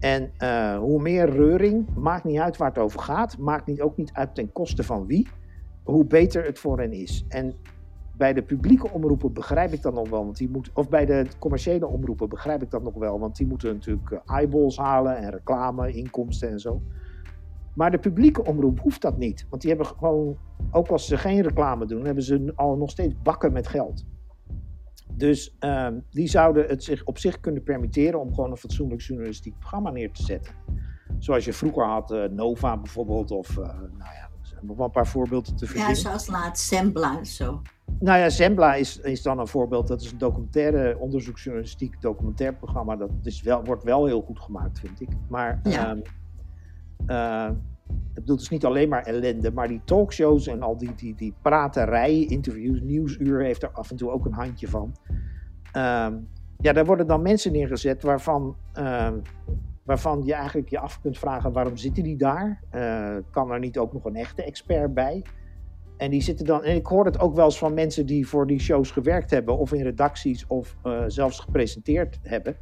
[0.00, 3.96] En eh, hoe meer reuring, maakt niet uit waar het over gaat, maakt niet, ook
[3.96, 5.28] niet uit ten koste van wie,
[5.82, 7.24] hoe beter het voor hen is.
[7.28, 7.54] En
[8.16, 11.26] bij de publieke omroepen begrijp ik dat nog wel, want die moet, of bij de
[11.38, 15.30] commerciële omroepen begrijp ik dat nog wel, want die moeten natuurlijk eh, eyeballs halen en
[15.30, 16.82] reclame, inkomsten en zo.
[17.74, 19.46] Maar de publieke omroep hoeft dat niet.
[19.50, 20.36] Want die hebben gewoon,
[20.70, 24.04] ook als ze geen reclame doen, hebben ze al nog steeds bakken met geld.
[25.12, 29.58] Dus ehm, die zouden het zich op zich kunnen permitteren om gewoon een fatsoenlijk journalistiek
[29.58, 30.52] programma neer te zetten.
[31.18, 34.86] Zoals je vroeger had, eh, Nova bijvoorbeeld, of eh, nou ja, er zijn nog wel
[34.86, 35.96] een paar voorbeelden te ja, verzinnen.
[35.96, 37.62] zoals laatst Sembla en zo.
[37.98, 39.88] Nou ja, Zembla is, is dan een voorbeeld.
[39.88, 42.96] Dat is een documentaire, onderzoeksjournalistiek documentair programma.
[42.96, 45.08] Dat is wel, wordt wel heel goed gemaakt, vind ik.
[45.28, 45.88] Maar Ja.
[45.90, 46.00] ehm,
[47.06, 47.50] eh,
[48.14, 51.14] ik bedoel, het is niet alleen maar ellende, maar die talkshows en al die, die,
[51.14, 54.94] die praterijen, interviews, nieuwsuur heeft er af en toe ook een handje van.
[55.72, 56.14] Ehm,
[56.58, 59.18] ja, daar worden dan mensen neergezet waarvan, ehm,
[59.82, 62.62] waarvan je eigenlijk je af kunt vragen waarom zitten die daar?
[62.70, 65.22] Eh, kan er niet ook nog een echte expert bij?
[65.96, 68.46] En die zitten dan, en ik hoor het ook wel eens van mensen die voor
[68.46, 72.56] die shows gewerkt hebben, of in redacties, of eh, zelfs gepresenteerd hebben.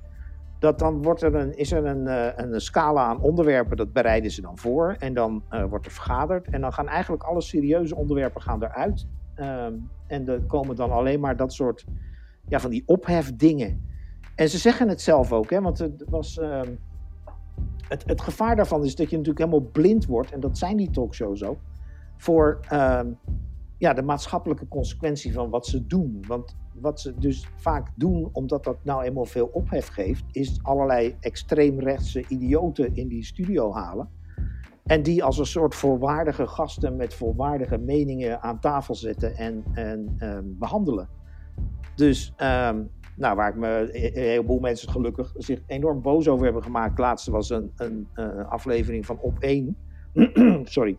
[0.62, 4.31] Dat dan wordt er een, is er een, eh, een scala aan onderwerpen, dat bereiden
[4.31, 4.96] ze dan voor.
[4.98, 6.48] En dan eh, wordt er vergaderd.
[6.51, 9.07] En dan gaan eigenlijk alle serieuze onderwerpen gaan eruit.
[9.35, 9.72] Ehm,
[10.07, 11.85] en er komen dan alleen maar dat soort
[12.48, 13.88] ja, van die ophefdingen.
[14.35, 16.38] En ze zeggen het zelf ook, hè, want het was.
[16.38, 16.70] ehm,
[17.88, 20.90] het, het gevaar daarvan is dat je natuurlijk helemaal blind wordt, en dat zijn die
[20.90, 21.59] talkshows ook,
[22.16, 23.07] voor ehm,
[23.82, 26.24] ja, de maatschappelijke consequentie van wat ze doen.
[26.26, 31.16] Want wat ze dus vaak doen, omdat dat nou eenmaal veel ophef geeft, is allerlei
[31.20, 34.08] extreemrechtse idioten in die studio halen.
[34.84, 40.14] En die als een soort volwaardige gasten met volwaardige meningen aan tafel zetten en, en
[40.18, 41.08] ehm, behandelen.
[41.94, 42.82] Dus, ehm,
[43.16, 46.98] nou, waar ik me een heleboel mensen gelukkig zich enorm boos over hebben gemaakt.
[46.98, 49.76] Laatste was een, een, eh, aflevering van Op 1.
[50.64, 50.98] Sorry.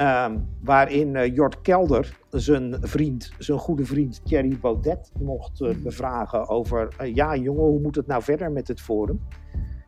[0.00, 6.48] Ehm, waarin eh, Jort Kelder zijn vriend, zijn goede vriend Thierry Baudet mocht eh, bevragen
[6.48, 6.94] over...
[6.98, 9.20] eh, ja jongen, hoe moet het nou verder met het Forum?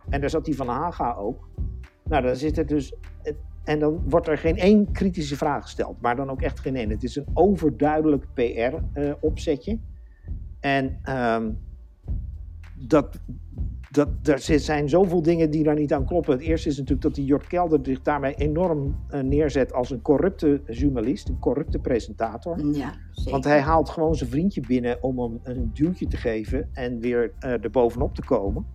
[0.09, 1.49] En daar zat die Van Haga ook.
[2.05, 2.95] Nou, dan zit er dus...
[3.23, 6.01] het- en dan wordt er geen één kritische vraag gesteld.
[6.01, 6.91] Maar dan ook echt geen één.
[6.91, 9.79] Het is een overduidelijk PR-opzetje.
[10.61, 11.51] en ehm,
[12.75, 13.21] dat,
[13.93, 16.33] dat, er zijn zoveel dingen die daar niet aan kloppen.
[16.33, 20.03] Het eerste is natuurlijk dat die Jort Kelder zich daarmee enorm eh, neerzet als een
[20.03, 22.59] corrupte journalist, een corrupte presentator.
[22.59, 23.31] Ja, zeker.
[23.31, 27.33] Want hij haalt gewoon zijn vriendje binnen om hem een duwtje te geven en weer
[27.39, 28.67] eh er bovenop te komen.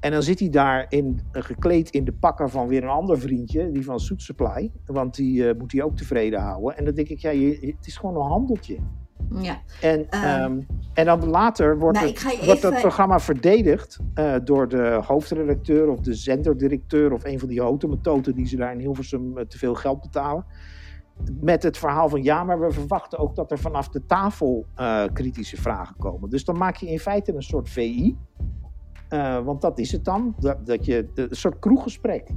[0.00, 3.18] En dan zit hij daar in, eh, gekleed in de pakken van weer een ander
[3.18, 4.70] vriendje, die van Soet Supply.
[4.86, 6.76] Want die eh, moet hij ook tevreden houden.
[6.76, 8.76] En dan denk ik, ja, je, het is gewoon een handeltje.
[9.40, 9.58] Ja.
[9.80, 10.60] En, Ehm, ehm,
[10.94, 15.88] en dan later wordt, maar het, wordt het even- programma verdedigd eh, door de hoofdredacteur
[15.88, 19.58] of de zenderdirecteur of een van die hotemetoten die ze daar in Hilversum eh, te
[19.58, 20.44] veel geld betalen.
[21.40, 25.04] Met het verhaal van ja, maar we verwachten ook dat er vanaf de tafel eh,
[25.12, 26.30] kritische vragen komen.
[26.30, 28.16] Dus dan maak je in feite een soort VI.
[29.44, 30.34] Want dat is het dan.
[30.38, 32.28] Dat, dat je, een soort kroeggesprek.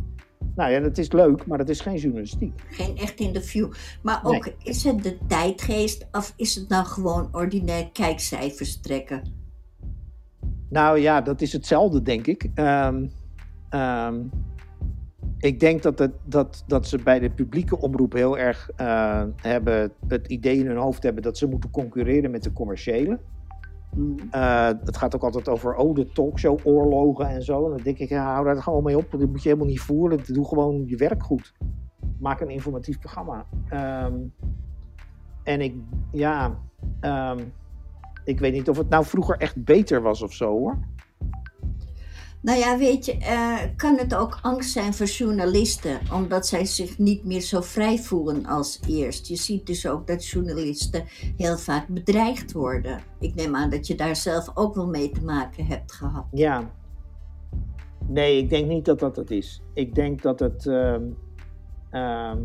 [0.55, 2.61] Nou ja, dat is leuk, maar dat is geen journalistiek.
[2.69, 3.71] Geen echt interview.
[4.01, 9.21] Maar ook, is het de tijdgeest of is het nou gewoon ordinair kijkcijfers trekken?
[10.69, 12.49] Nou ja, dat is hetzelfde, denk ik.
[12.53, 13.07] Ehm,
[13.69, 14.15] ehm,
[15.39, 19.91] ik denk dat, het, dat, dat ze bij de publieke omroep heel erg eh, hebben
[20.07, 23.19] het idee in hun hoofd hebben dat ze moeten concurreren met de commerciële.
[23.97, 24.15] Hmm.
[24.31, 27.63] Eh, het gaat ook altijd over oh, de talkshow-oorlogen en zo.
[27.65, 29.11] En dan denk ik, ja, hou daar gewoon mee op.
[29.11, 30.19] Dat moet je helemaal niet voeren.
[30.25, 31.53] Doe gewoon je werk goed.
[32.19, 33.45] Maak een informatief programma.
[33.69, 34.15] Ehm,
[35.43, 35.75] en ik,
[36.11, 36.59] ja,
[36.99, 37.39] ehm,
[38.23, 40.77] ik weet niet of het nou vroeger echt beter was of zo hoor.
[42.41, 46.97] Nou ja, weet je, eh, kan het ook angst zijn voor journalisten, omdat zij zich
[46.97, 49.27] niet meer zo vrij voelen als eerst.
[49.27, 51.03] Je ziet dus ook dat journalisten
[51.37, 52.99] heel vaak bedreigd worden.
[53.19, 56.25] Ik neem aan dat je daar zelf ook wel mee te maken hebt gehad.
[56.31, 56.71] Ja.
[58.07, 59.61] Nee, ik denk niet dat dat het is.
[59.73, 60.67] Ik denk dat het.
[60.67, 61.03] ehm,
[61.89, 62.37] ehm,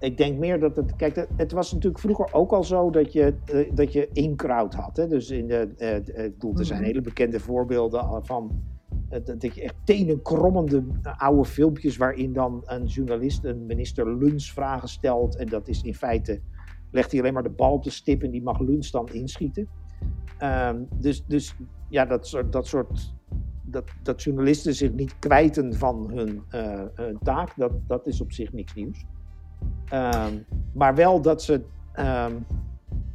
[0.00, 0.96] ik denk meer dat het.
[0.96, 4.96] Kijk, het, was natuurlijk vroeger ook al zo dat je, uh, dat je in-crowd had.
[4.96, 5.06] Hè?
[5.06, 6.88] Dus in de, uh, ik bedoel, er zijn mhm.
[6.88, 8.74] hele bekende voorbeelden van.
[9.24, 15.36] Dat je echt tenenkrommende oude filmpjes waarin dan een journalist, een minister, lunchvragen stelt.
[15.36, 16.40] En dat is in feite.
[16.90, 19.68] legt hij alleen maar de bal op de stip en die mag lunch dan inschieten.
[20.38, 21.56] Ehm, dus, dus
[21.88, 23.14] ja, dat soort, dat soort
[23.62, 26.42] dat, dat, journalisten zich niet kwijten van hun,
[26.94, 29.04] hun, taak, dat, dat is op zich niks nieuws.
[29.88, 30.34] Ehm,
[30.72, 31.62] maar wel dat ze,
[31.98, 32.46] um,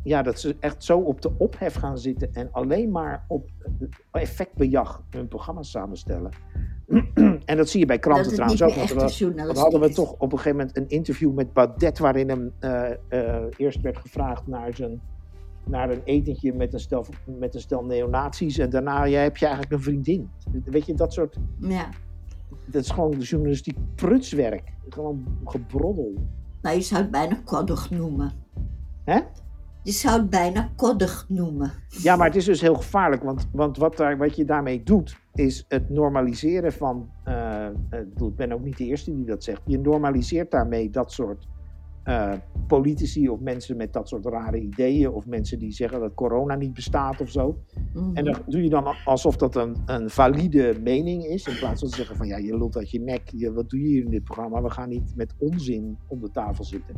[0.03, 3.49] ja, dat ze echt zo op de ophef gaan zitten en alleen maar op
[4.11, 6.31] effectbejag hun programma's samenstellen.
[7.45, 8.73] en dat zie je bij kranten trouwens ook.
[8.73, 12.51] Want we, hadden we toch op een gegeven moment een interview met Baudet, waarin hem
[12.59, 15.01] uh, uh, eerst werd gevraagd naar, zijn,
[15.65, 18.57] naar een etentje met een, stel, met een stel neonazies.
[18.57, 20.29] En daarna ja, heb je eigenlijk een vriendin.
[20.65, 21.37] Weet je, dat soort.
[21.59, 21.89] Ja.
[22.65, 24.73] Dat is gewoon journalistiek prutswerk.
[24.89, 26.13] Gewoon gebroddel.
[26.61, 28.31] Nou, je zou het bijna koddig noemen.
[29.03, 29.19] Hè?
[29.83, 31.71] Je zou het bijna koddig noemen.
[31.87, 33.23] Ja, maar het is dus heel gevaarlijk.
[33.23, 37.09] Want, want wat, daar, wat je daarmee doet, is het normaliseren van.
[37.27, 37.65] Uh,
[38.15, 39.61] ik ben ook niet de eerste die dat zegt.
[39.65, 41.47] Je normaliseert daarmee dat soort
[42.05, 42.33] uh,
[42.67, 45.11] politici of mensen met dat soort rare ideeën.
[45.11, 47.57] Of mensen die zeggen dat corona niet bestaat of zo.
[47.93, 48.15] Mhm.
[48.15, 51.47] En dan doe je dan alsof dat een, een valide mening is.
[51.47, 53.29] In plaats van te zeggen van ja, je lult uit je nek.
[53.35, 54.61] Je, wat doe je hier in dit programma?
[54.61, 56.95] We gaan niet met onzin om de tafel zitten.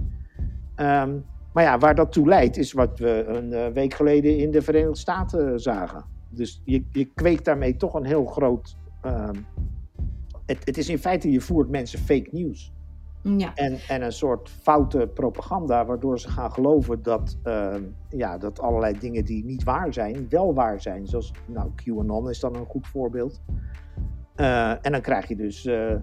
[0.76, 4.52] Um, maar ja, waar dat toe leidt is wat we een uh, week geleden in
[4.52, 6.06] de Verenigde Staten zagen.
[6.30, 8.78] Dus je, je kweekt daarmee toch een heel groot.
[9.06, 9.46] Um,
[10.46, 12.73] het, het is in feite, je voert mensen fake news.
[13.24, 13.56] Ja.
[13.56, 17.76] En, en een soort foute propaganda, waardoor ze gaan geloven dat, uh,
[18.10, 21.08] ja, dat allerlei dingen die niet waar zijn, wel waar zijn.
[21.08, 23.42] Zoals, nou, QAnon is dan een goed voorbeeld.
[24.36, 25.96] Uh, en dan krijg je dus uh,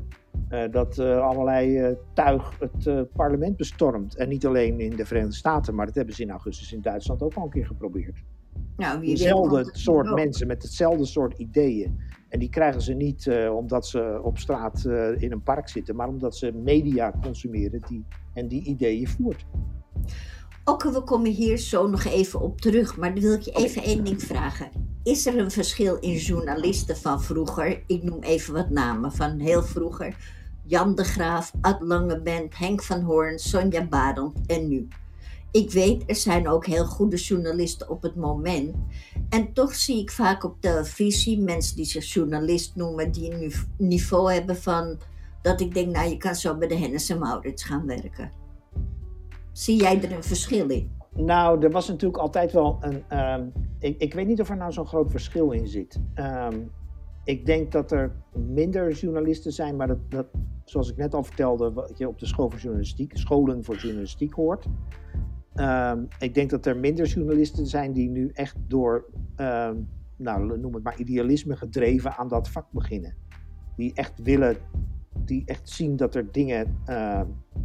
[0.70, 4.16] dat allerlei tuig het parlement bestormt.
[4.16, 7.22] En niet alleen in de Verenigde Staten, maar dat hebben ze in augustus in Duitsland
[7.22, 8.22] ook al een keer geprobeerd.
[8.76, 12.00] Nou, Dezelfde soort mensen met hetzelfde soort ideeën.
[12.30, 15.96] En die krijgen ze niet uh, omdat ze op straat uh, in een park zitten,
[15.96, 19.46] maar omdat ze media consumeren die, en die ideeën voert.
[20.64, 23.82] Oké, we komen hier zo nog even op terug, maar dan wil ik je even
[23.82, 24.68] één ding vragen.
[25.02, 27.82] Is er een verschil in journalisten van vroeger?
[27.86, 30.16] Ik noem even wat namen van heel vroeger.
[30.66, 34.88] Jan de Graaf, Ad Langebent, Henk van Hoorn, Sonja Barend en nu.
[35.52, 38.74] Ik weet, er zijn ook heel goede journalisten op het moment.
[39.28, 44.32] En toch zie ik vaak op televisie mensen die zich journalist noemen, die een niveau
[44.32, 44.98] hebben van
[45.42, 48.30] dat ik denk, nou je kan zo bij de Hennis en Maurits gaan werken.
[49.52, 50.90] Zie jij er een verschil in?
[51.14, 53.18] Nou, er was natuurlijk altijd wel een.
[53.18, 56.00] Um, ik, ik, weet niet of er nou zo'n groot verschil in zit.
[56.14, 56.70] Um,
[57.24, 60.26] ik denk dat er minder journalisten zijn, maar dat, dat
[60.64, 64.32] zoals ik net al vertelde, wat je op de school voor journalistiek, scholen voor journalistiek
[64.32, 64.66] hoort.
[65.54, 69.04] Um, ik denk dat er minder journalisten zijn die nu echt door,
[69.36, 73.14] um, nou noem het maar idealisme gedreven aan dat vak beginnen.
[73.76, 74.56] Die echt willen,
[75.24, 77.20] die echt zien dat er dingen uh,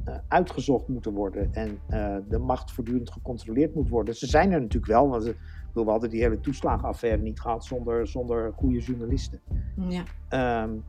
[0.08, 4.16] uh, uitgezocht moeten worden en uh, de macht voortdurend gecontroleerd moet worden.
[4.16, 5.34] Ze zijn er natuurlijk wel, want
[5.74, 9.40] we hadden die hele toeslagenaffaire niet gehad zonder, zonder goede journalisten.
[9.76, 10.64] Ja.
[10.64, 10.84] Um,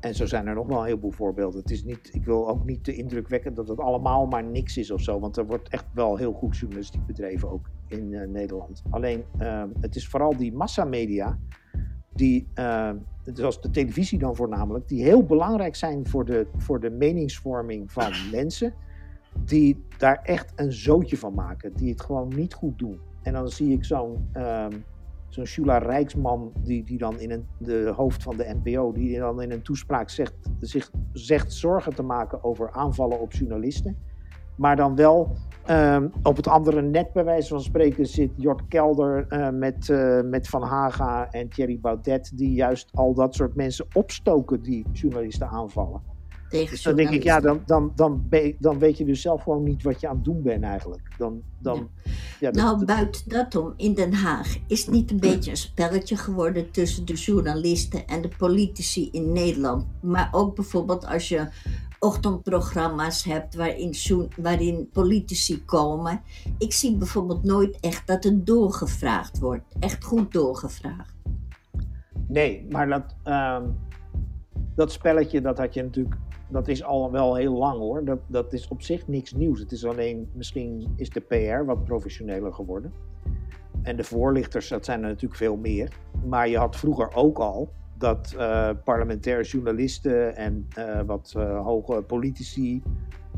[0.00, 1.60] en zo zijn er nog wel een heleboel voorbeelden.
[1.60, 4.76] Het is niet, ik wil ook niet de indruk wekken dat het allemaal maar niks
[4.76, 5.20] is of zo.
[5.20, 8.82] Want er wordt echt wel heel goed journalistiek bedreven ook in uh, Nederland.
[8.90, 11.38] Alleen uh, het is vooral die massamedia,
[12.14, 12.90] die, uh,
[13.24, 18.12] zoals de televisie dan voornamelijk, die heel belangrijk zijn voor de, voor de meningsvorming van
[18.32, 18.74] mensen.
[19.44, 21.72] Die daar echt een zootje van maken.
[21.74, 23.00] Die het gewoon niet goed doen.
[23.22, 24.72] En dan zie ik zo'n ehm,
[25.30, 29.42] zo'n Shula Rijksman, die, die dan in een, de hoofd van de NPO, die dan
[29.42, 33.96] in een toespraak zegt, zich, zegt zorgen te maken over aanvallen op journalisten.
[34.56, 35.36] Maar dan wel
[35.70, 40.20] um, op het andere net, bij wijze van spreken, zit Jort Kelder uh, met, uh,
[40.20, 45.48] met Van Haga en Thierry Baudet, die juist al dat soort mensen opstoken die journalisten
[45.48, 46.09] aanvallen.
[46.50, 49.62] Tegen dus dan denk ik, ja, dan, dan, dan, dan weet je dus zelf gewoon
[49.62, 51.14] niet wat je aan het doen bent eigenlijk.
[51.18, 52.10] Dan, dan, ja.
[52.40, 55.56] Ja, dat, nou, buiten dat om, in Den Haag is het niet een beetje een
[55.56, 59.86] spelletje geworden tussen de journalisten en de politici in Nederland.
[60.00, 61.48] Maar ook bijvoorbeeld als je
[61.98, 63.94] ochtendprogramma's hebt waarin,
[64.36, 66.20] waarin politici komen.
[66.58, 69.64] Ik zie bijvoorbeeld nooit echt dat het doorgevraagd wordt.
[69.78, 71.14] Echt goed doorgevraagd.
[72.26, 73.58] Nee, maar dat, uh,
[74.74, 76.14] dat spelletje dat had je natuurlijk
[76.50, 78.04] dat is al wel heel lang hoor.
[78.04, 79.60] Dat, dat is op zich niks nieuws.
[79.60, 82.92] Het is alleen, misschien is de PR wat professioneler geworden.
[83.82, 85.92] En de voorlichters, dat zijn er natuurlijk veel meer.
[86.26, 92.02] Maar je had vroeger ook al dat uh, parlementaire journalisten en uh, wat uh, hoge
[92.02, 92.82] politici,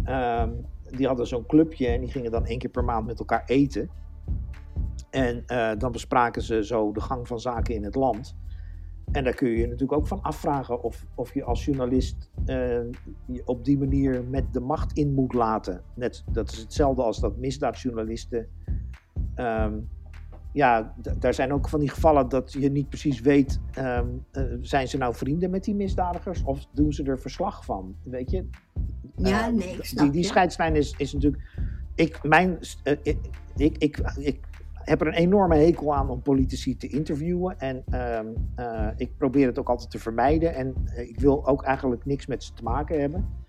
[0.05, 0.51] ehm,
[0.90, 3.90] die hadden zo'n clubje en die gingen dan één keer per maand met elkaar eten.
[5.11, 5.44] En
[5.79, 8.37] dan bespraken ze zo de gang van zaken in het land.
[9.12, 12.31] En daar kun je je natuurlijk ook van afvragen of, of je als journalist
[13.27, 15.83] je op die manier met de macht in moet laten.
[15.94, 18.48] Net, dat is hetzelfde als dat misdaadjournalisten
[19.37, 19.88] um,
[20.53, 24.88] ja, daar zijn ook van die gevallen dat je niet precies weet, um, uh, zijn
[24.88, 27.94] ze nou vrienden met die misdadigers of doen ze er verslag van?
[28.03, 28.48] Weet je?
[29.16, 31.42] Ja, uh, nee, ik snap Die, die scheidslijn is, is natuurlijk.
[31.94, 32.59] Ik, mijn,
[33.03, 33.18] ik,
[33.57, 34.40] ik, ik, ik,
[34.85, 37.59] heb er een enorme hekel aan om politici te interviewen.
[37.59, 37.85] En
[38.18, 38.35] um,
[38.97, 40.55] ik probeer het ook altijd te vermijden.
[40.55, 43.40] En ik wil ook eigenlijk niks met ze te maken hebben.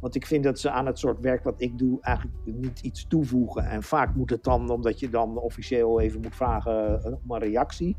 [0.00, 3.06] Want ik vind dat ze aan het soort werk wat ik doe eigenlijk niet iets
[3.06, 3.64] toevoegen.
[3.64, 7.38] En vaak moet het dan, omdat je dan officieel even moet vragen eh, om een
[7.38, 7.96] reactie.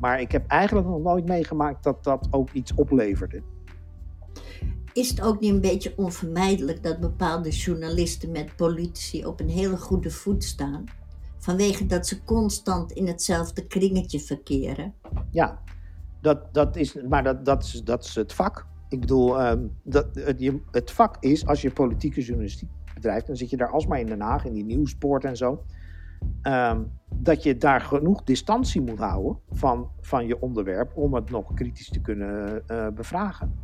[0.00, 3.42] Maar ik heb eigenlijk nog nooit meegemaakt dat dat ook iets opleverde.
[4.92, 9.76] Is het ook niet een beetje onvermijdelijk dat bepaalde journalisten met politici op een hele
[9.76, 10.84] goede voet staan?
[11.46, 14.94] Vanwege dat ze constant in hetzelfde kringetje verkeren?
[15.30, 15.62] Ja,
[16.20, 18.66] dat, dat is, maar dat, dat, is, dat is het vak.
[18.88, 23.50] Ik bedoel, um, dat, het, het, vak is, als je politieke journalistiek bedrijft, dan zit
[23.50, 25.64] je daar alsmaar in Den Haag, in die nieuwsport en zo.
[26.42, 31.54] Um, dat je daar genoeg distantie moet houden van, van je onderwerp om het nog
[31.54, 33.54] kritisch te kunnen uh, bevragen.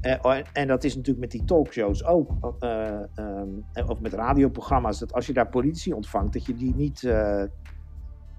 [0.00, 0.20] Ja.
[0.24, 2.30] Uh, en dat is natuurlijk met die talkshows ook,
[2.60, 3.00] uh,
[3.86, 7.00] of met radioprogramma's, dat als je daar politici ontvangt, dat je die niet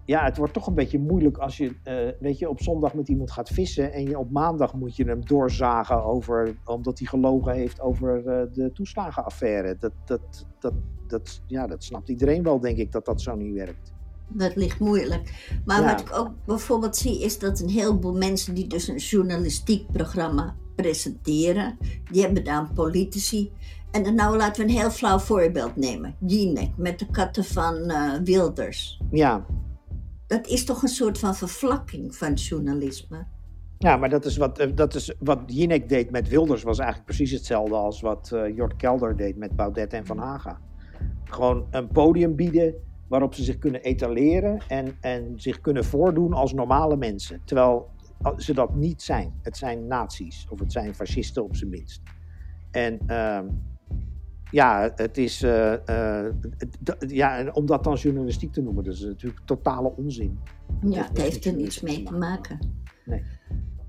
[0.06, 1.76] ja, het wordt toch een beetje moeilijk als je,
[2.20, 5.26] weet je, op zondag met iemand gaat vissen en je op maandag moet je hem
[5.26, 9.76] doorzagen over, omdat hij gelogen heeft over de toeslagenaffaire.
[9.80, 10.74] Dat, dat, dat,
[11.08, 13.94] dat, ja, dat snapt iedereen wel, denk ik, dat dat zo niet werkt.
[14.28, 15.60] Dat ligt moeilijk.
[15.66, 15.92] Maar ja.
[15.92, 20.56] wat ik ook bijvoorbeeld zie, is dat een heleboel mensen die dus een journalistiek programma
[20.76, 21.78] presenteren,
[22.12, 23.52] die hebben dan politici.
[23.92, 26.16] En dan nou laten we een heel flauw voorbeeld nemen.
[26.20, 29.02] Jinek met de katten van uh, Wilders.
[29.12, 29.46] Ja
[30.28, 33.26] dat is toch een soort van vervlakking van journalisme.
[33.78, 37.08] Ja, maar dat is wat, eh, dat is wat Jinek deed met Wilders, was eigenlijk
[37.08, 40.60] precies hetzelfde als wat uh, Jort Kelder deed met Baudet en Van Haga.
[41.24, 42.74] Gewoon een podium bieden
[43.08, 47.42] waarop ze zich kunnen etaleren en, en zich kunnen voordoen als normale mensen.
[47.46, 47.90] Terwijl
[48.38, 49.34] ze dat niet zijn.
[49.42, 52.02] Het zijn nazi's of het zijn fascisten op zijn minst.
[52.72, 53.40] En uh,
[54.52, 55.44] ja, het is.
[55.44, 56.26] Uh, uh,
[57.08, 60.40] ja, om dat dan journalistiek te noemen, dat is natuurlijk totale onzin.
[60.82, 62.60] Ja, het heeft er niets mee te maken.
[63.06, 63.24] Nee.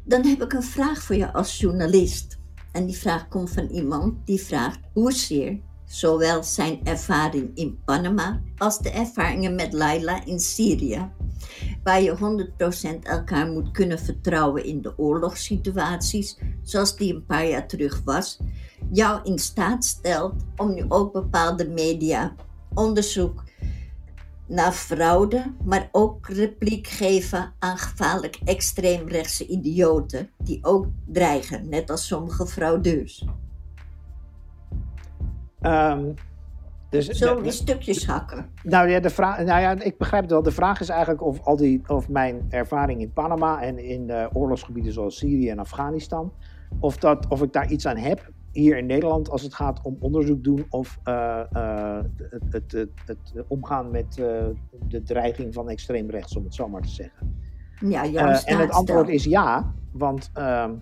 [0.04, 2.38] Dan heb ik een vraag voor je als journalist.
[2.72, 8.78] En die vraag komt van iemand die vraagt hoezeer zowel zijn ervaring in Panama als
[8.78, 11.10] de ervaringen met Laila in Syrië,
[11.82, 12.46] waar je
[13.00, 18.38] 100% elkaar moet kunnen vertrouwen in de oorlogssituaties, zoals die een paar jaar terug was,
[18.90, 22.34] jou in staat stelt om nu ook bepaalde media
[22.74, 23.44] onderzoek
[24.46, 32.06] naar fraude, maar ook repliek geven aan gevaarlijk extreemrechtse idioten die ook dreigen, net als
[32.06, 33.24] sommige fraudeurs.
[35.66, 36.14] Um,
[36.90, 38.50] dus Zullen we stukjes hakken?
[38.62, 40.42] Nou ja, de vraag, nou ja, ik begrijp het wel.
[40.42, 44.26] De vraag is eigenlijk of, al die, of mijn ervaring in Panama en in uh,
[44.32, 46.32] oorlogsgebieden zoals Syrië en Afghanistan,
[46.80, 49.96] of, dat, of ik daar iets aan heb hier in Nederland als het gaat om
[50.00, 51.98] onderzoek doen of uh, uh,
[52.30, 54.44] het, het, het, het, omgaan met uh,
[54.88, 57.34] de dreiging van extreem rechts, om het zo maar te zeggen.
[57.80, 58.04] Ja,
[58.44, 60.72] en het antwoord is ja, want ehm,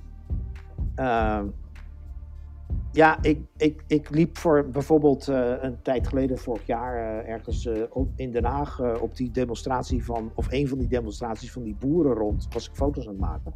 [0.94, 1.47] ehm,
[2.94, 7.68] ja, ik, ik, ik liep voor bijvoorbeeld een tijd geleden, vorig jaar, ergens
[8.16, 12.14] in Den Haag op die demonstratie van, of een van die demonstraties van die boeren
[12.14, 13.52] rond, was ik foto's aan het maken.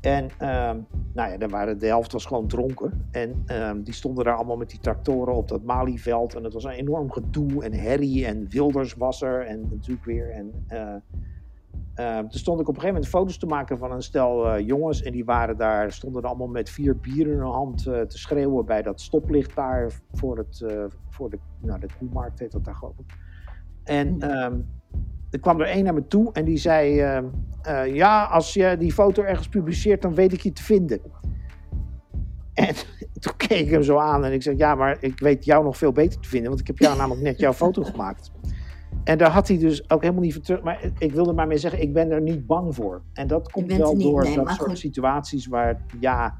[0.00, 3.06] En um, nou ja, dan waren, de helft was gewoon dronken.
[3.10, 6.34] En um, die stonden daar allemaal met die tractoren op dat Malieveld.
[6.34, 9.46] En het was een enorm gedoe en herrie en Wilders was er.
[9.46, 10.30] En natuurlijk weer.
[10.30, 10.52] En
[12.20, 15.02] toen stond ik op een gegeven moment foto's te maken van een stel uh, jongens.
[15.02, 18.82] En die waren daar, stonden allemaal met vier bieren in hun hand te schreeuwen bij
[18.82, 20.64] dat stoplicht daar voor, het,
[21.08, 23.16] voor de, nou, de Koemarkt heet dat daar geloof ik.
[23.84, 24.66] En um,
[25.30, 27.02] er kwam er één naar me toe en die zei:
[27.66, 31.00] uh, Ja, als je die foto ergens publiceert, dan weet ik je te vinden.
[32.54, 32.74] En
[33.20, 35.76] toen keek ik hem zo aan en ik zei: Ja, maar ik weet jou nog
[35.76, 38.30] veel beter te vinden, want ik heb jou namelijk net jouw foto gemaakt.
[39.04, 40.62] En daar had hij dus ook helemaal niet voor terug.
[40.62, 43.02] Maar ik wilde maar mee zeggen: Ik ben er niet bang voor.
[43.12, 44.78] En dat komt wel niet, door nee, dat soort goed.
[44.78, 46.36] situaties waar, ja.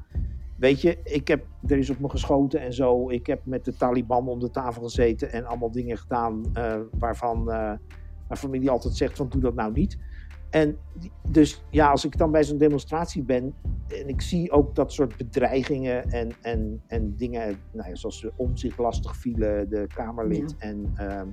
[0.55, 3.09] Weet je, ik heb, er is op me geschoten en zo.
[3.09, 7.43] Ik heb met de Taliban om de tafel gezeten en allemaal dingen gedaan uh, waarvan
[7.43, 9.97] mijn familie altijd zegt van doe dat nou niet.
[10.49, 10.77] En
[11.29, 13.53] dus ja, als ik dan bij zo'n demonstratie ben
[13.87, 18.57] en ik zie ook dat soort bedreigingen en, en, en dingen, nou ja, zoals om
[18.57, 21.27] zich lastig vielen, de Kamerlid, en ehm,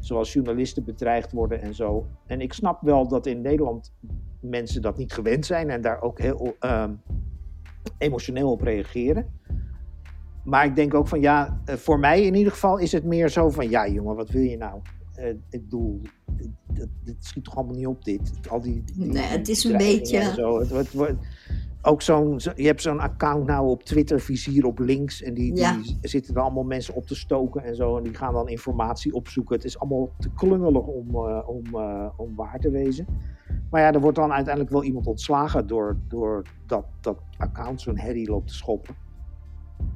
[0.00, 2.06] zoals journalisten bedreigd worden en zo.
[2.26, 3.92] En ik snap wel dat in Nederland
[4.40, 6.92] mensen dat niet gewend zijn en daar ook heel ehm,
[7.98, 9.26] emotioneel op reageren.
[10.44, 13.28] Maar ik denk ook van ja, eh, voor mij in ieder geval is het meer
[13.28, 14.80] zo van ja, jongen, wat wil je nou?
[15.18, 16.00] Uh, ik bedoel,
[17.04, 18.32] dit, schiet toch allemaal niet op, dit.
[18.48, 20.32] Al die, die nee, het is een beetje.
[20.34, 20.58] Zo.
[20.58, 21.16] Het, het, het,
[21.86, 25.22] ook zo'n, je hebt zo'n account nou op Twitter, vizier op links.
[25.22, 27.96] En die, die zitten er allemaal mensen op te stoken en zo.
[27.96, 29.54] En die gaan dan informatie opzoeken.
[29.54, 33.06] Het is allemaal te klungelig om, uh, om, uh, om waar te wezen.
[33.70, 37.98] Maar ja, er wordt dan uiteindelijk wel iemand ontslagen door, door dat, dat account zo'n
[37.98, 38.94] herrie loopt te schoppen.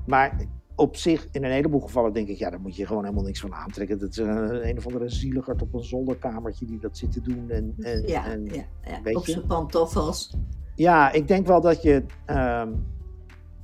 [0.07, 3.25] Maar op zich, in een heleboel gevallen denk ik, ja, daar moet je gewoon helemaal
[3.25, 3.99] niks van aantrekken.
[3.99, 7.51] Dat is een, een of andere zieligerd op een zolderkamertje die dat zit te doen.
[7.51, 8.65] En, en, ja, en, ja,
[9.05, 9.13] ja.
[9.13, 10.37] op zijn pantoffels.
[10.79, 12.05] Ja, ik denk wel dat je.
[12.27, 12.87] Um,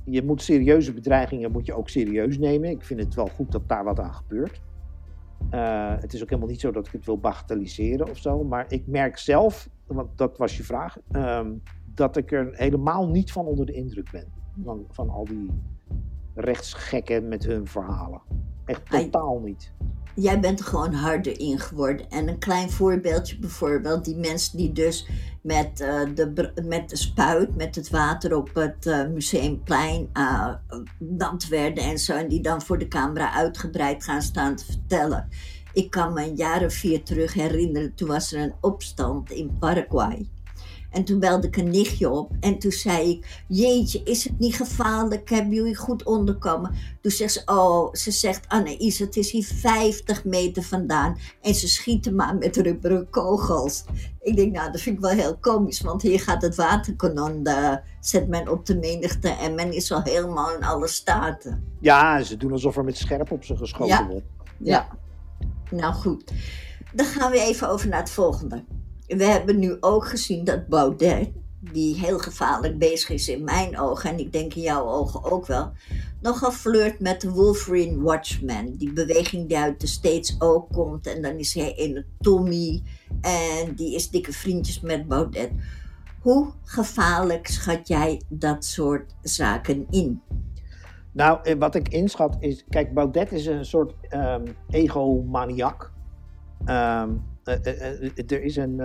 [0.03, 2.69] je moet serieuze bedreigingen moet je ook serieus nemen.
[2.69, 4.61] Ik vind het wel goed dat daar wat aan gebeurt.
[5.51, 8.43] Uh, het is ook helemaal niet zo dat ik het wil bagatelliseren of zo.
[8.43, 11.61] Maar ik merk zelf, want dat was je vraag, um,
[11.93, 14.27] dat ik er helemaal niet van onder de indruk ben.
[14.63, 15.49] Van, van al die
[16.33, 18.21] rechtsgekken met hun verhalen.
[18.65, 19.73] Echt totaal niet.
[20.15, 22.09] Jij bent er gewoon harder in geworden.
[22.09, 25.07] En een klein voorbeeldje bijvoorbeeld, die mensen die dus
[25.41, 30.53] met, uh, de, met de spuit, met het water op het uh, Museumplein uh,
[31.49, 32.13] werden en zo.
[32.13, 35.29] En die dan voor de camera uitgebreid gaan staan te vertellen.
[35.73, 39.57] Ik kan me een jaar of vier terug herinneren, toen was er een opstand in
[39.59, 40.29] Paraguay.
[40.95, 44.55] En toen belde ik een nichtje op en toen zei ik: Jeetje, is het niet
[44.55, 45.29] gevaarlijk?
[45.29, 46.71] Hebben jullie goed onderkomen?
[47.01, 51.67] Toen zegt ze: Oh, ze zegt Anne-Is, het is hier 50 meter vandaan en ze
[51.67, 53.83] schieten maar met rubberen kogels.
[54.21, 57.47] Ik denk, nou, dat vind ik wel heel komisch, want hier gaat het waterkanon,
[57.99, 61.73] zet men op de menigte en men is al helemaal in alle staten.
[61.79, 64.25] Ja, ze doen alsof er met scherp op ze geschoten wordt.
[64.57, 64.87] Ja.
[65.69, 66.31] ja, nou goed.
[66.93, 68.63] Dan gaan we even over naar het volgende
[69.07, 71.29] we hebben nu ook gezien dat Baudet,
[71.59, 75.45] die heel gevaarlijk bezig is in mijn ogen, en ik denk in jouw ogen ook
[75.45, 75.71] wel,
[76.21, 78.75] nogal flirt met de Wolverine Watchman.
[78.77, 81.07] Die beweging die uit de States ook komt.
[81.07, 82.83] En dan is hij in Tommy.
[83.21, 85.51] En die is dikke vriendjes met Baudet.
[86.21, 90.21] Hoe gevaarlijk schat jij dat soort zaken in?
[91.11, 92.63] Nou, wat ik inschat is.
[92.69, 95.91] Kijk, Baudet is een soort um, egomaniak.
[96.59, 97.09] Um, eh, eh, eh,
[98.27, 98.79] er is een,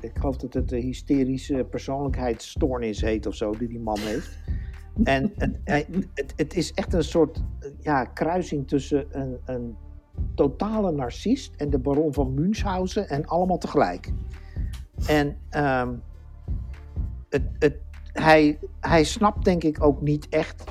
[0.00, 4.38] ik geloof dat het de hysterische persoonlijkheidsstoornis heet of zo, die die man heeft.
[5.04, 5.32] En
[5.64, 7.42] het, het, is echt een soort
[7.80, 9.76] ja, kruising tussen een, een
[10.34, 14.12] totale narcist en de baron van Münchhausen en allemaal tegelijk.
[15.06, 16.02] En um,
[17.28, 17.74] het,
[18.12, 20.64] hij, hij snapt denk ik ook niet echt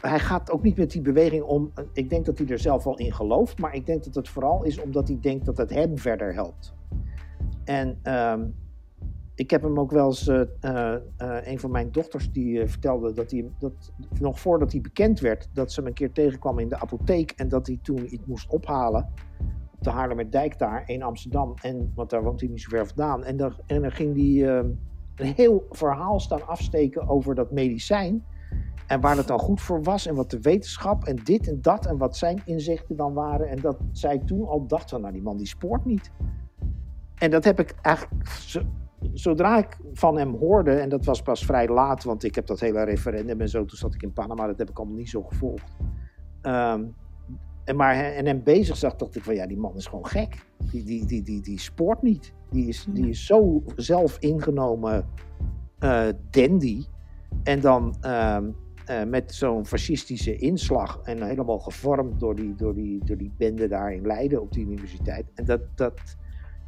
[0.00, 1.72] hij gaat ook niet met die beweging om.
[1.92, 4.62] Ik denk dat hij er zelf wel in gelooft, maar ik denk dat het vooral
[4.62, 6.74] is omdat hij denkt dat het hem verder helpt.
[7.64, 8.54] En um,
[9.36, 13.30] ik heb hem ook wel eens, uh, uh, een van mijn dochters die vertelde dat
[13.30, 16.80] hij, dat, nog voordat hij bekend werd, dat ze hem een keer tegenkwam in de
[16.80, 19.08] apotheek en dat hij toen iets moest ophalen
[19.74, 21.54] op de Haarlemmerdijk daar in Amsterdam.
[21.62, 23.24] En, want daar woont hij niet zo ver vandaan.
[23.24, 24.70] En dan, en dan ging hij ehm,
[25.16, 28.24] een heel verhaal staan afsteken over dat medicijn.
[28.86, 31.86] En waar het dan goed voor was en wat de wetenschap en dit en dat
[31.86, 33.48] en wat zijn inzichten dan waren.
[33.48, 36.10] En dat zij toen al dacht van, nou die man die spoort niet.
[37.14, 38.12] En dat heb ik eigenlijk,
[39.12, 42.60] zodra ik van hem hoorde, en dat was pas vrij laat, want ik heb dat
[42.60, 45.22] hele referendum en zo, toen zat ik in Panama, dat heb ik allemaal niet zo
[45.22, 45.76] gevolgd.
[46.42, 46.94] Um,
[47.64, 50.46] en, maar en hem bezig zag, dacht ik van ja, die man is gewoon gek.
[50.70, 52.32] Die, die, die, die, die spoort niet.
[52.50, 55.06] Die is, die is zo zelf ingenomen
[55.80, 56.84] uh, dandy.
[57.42, 58.56] En dan um,
[58.90, 63.68] uh, met zo'n fascistische inslag en helemaal gevormd door die, door, die, door die bende
[63.68, 65.26] daar in Leiden op die universiteit.
[65.34, 66.16] En dat, dat,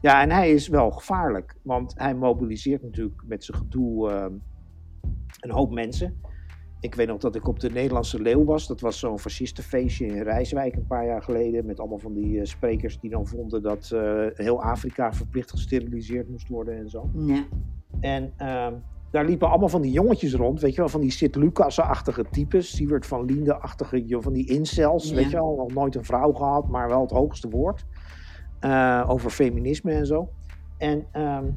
[0.00, 4.26] ja, en hij is wel gevaarlijk, want hij mobiliseert natuurlijk met zijn gedoe uh,
[5.40, 6.20] een hoop mensen.
[6.80, 8.66] Ik weet nog dat ik op de Nederlandse Leeuw was.
[8.66, 11.66] Dat was zo'n fascistenfeestje in Rijswijk een paar jaar geleden.
[11.66, 16.28] Met allemaal van die uh, sprekers die dan vonden dat uh, heel Afrika verplicht gesteriliseerd
[16.28, 17.10] moest worden en zo.
[17.14, 17.46] Ja.
[18.00, 18.74] En ehm,
[19.11, 23.06] daar liepen allemaal van die jongetjes rond, weet je wel, van die Sint-Lucas-achtige types, Siewert
[23.06, 27.00] van Liende-achtige, van die incels, weet je wel, nog nooit een vrouw gehad, maar wel
[27.00, 27.84] het hoogste woord
[28.61, 30.28] uh, over feminisme en zo.
[30.78, 31.56] En um,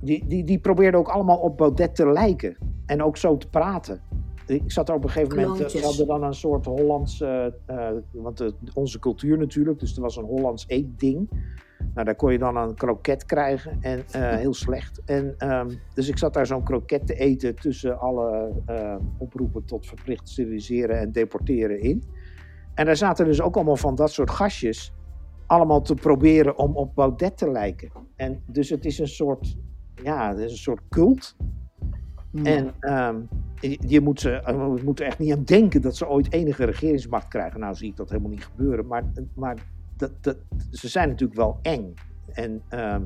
[0.00, 4.00] die, die, die probeerden ook allemaal op Baudet te lijken en ook zo te praten.
[4.46, 5.80] ik zat er op een gegeven moment, Kloontjes.
[5.80, 10.02] ze hadden dan een soort Hollands, eh, eh, want eh, onze cultuur natuurlijk, dus er
[10.02, 11.28] was een Hollands eetding.
[11.94, 15.02] Nou, daar kon je dan een kroket krijgen en eh, heel slecht.
[15.04, 19.86] En, ehm, dus ik zat daar zo'n kroket te eten tussen alle eh, oproepen tot
[19.86, 22.02] verplicht steriliseren en deporteren in.
[22.74, 24.92] En daar zaten dus ook allemaal van dat soort gastjes,
[25.46, 27.90] allemaal te proberen om op Baudet te lijken.
[28.16, 29.56] En dus het is een soort,
[30.02, 31.36] ja, het is een soort cult.
[32.42, 33.20] En ehm,
[33.80, 37.28] je, moet ze, eh, we moeten echt niet aan denken dat ze ooit enige regeringsmacht
[37.28, 37.60] krijgen.
[37.60, 38.86] Nou zie ik dat helemaal niet gebeuren.
[38.86, 39.04] Maar,
[39.34, 39.56] maar
[39.96, 40.36] dat, dat,
[40.70, 41.94] ze zijn natuurlijk wel eng.
[42.32, 43.02] En ehm,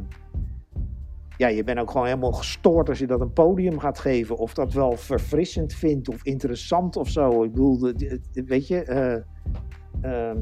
[1.37, 4.37] ja, je bent ook gewoon helemaal gestoord als je dat een podium gaat geven.
[4.37, 7.43] Of dat wel verfrissend vindt of interessant of zo.
[7.43, 7.93] Ik bedoel,
[8.33, 8.83] weet je...
[8.83, 10.39] eh, ehm,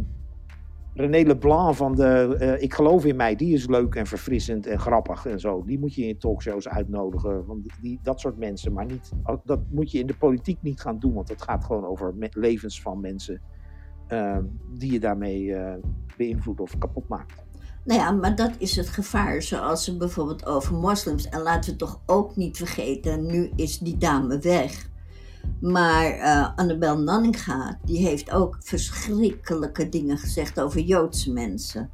[0.98, 4.78] René Leblanc van de eh, Ik geloof in mij, die is leuk en verfrissend en
[4.78, 5.64] grappig en zo.
[5.64, 7.46] Die moet je in talkshows uitnodigen.
[7.46, 8.72] Want die, dat soort mensen.
[8.72, 9.12] Maar niet,
[9.44, 11.14] dat moet je in de politiek niet gaan doen.
[11.14, 13.40] Want het gaat gewoon over levens van mensen.
[14.08, 15.74] Ehm, die je daarmee eh,
[16.16, 17.46] beïnvloedt of kapot maakt.
[17.84, 19.42] Nou ja, maar dat is het gevaar.
[19.42, 21.28] Zoals ze bijvoorbeeld over moslims.
[21.28, 24.88] En laten we toch ook niet vergeten, nu is die dame weg.
[25.60, 31.90] Maar eh, Annabel Nanninga, die heeft ook verschrikkelijke dingen gezegd over Joodse mensen.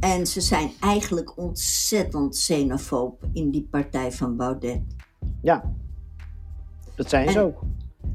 [0.00, 4.80] En ze zijn eigenlijk ontzettend xenofoob in die partij van Baudet.
[5.42, 5.74] Ja,
[6.94, 7.62] dat zijn ze ook.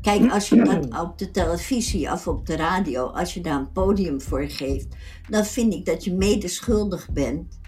[0.01, 3.71] Kijk, als je dat op de televisie of op de radio, als je daar een
[3.71, 4.87] podium voor geeft,
[5.29, 7.59] dan vind ik dat je medeschuldig bent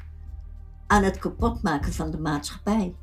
[0.88, 2.96] aan het kapotmaken van de maatschappij.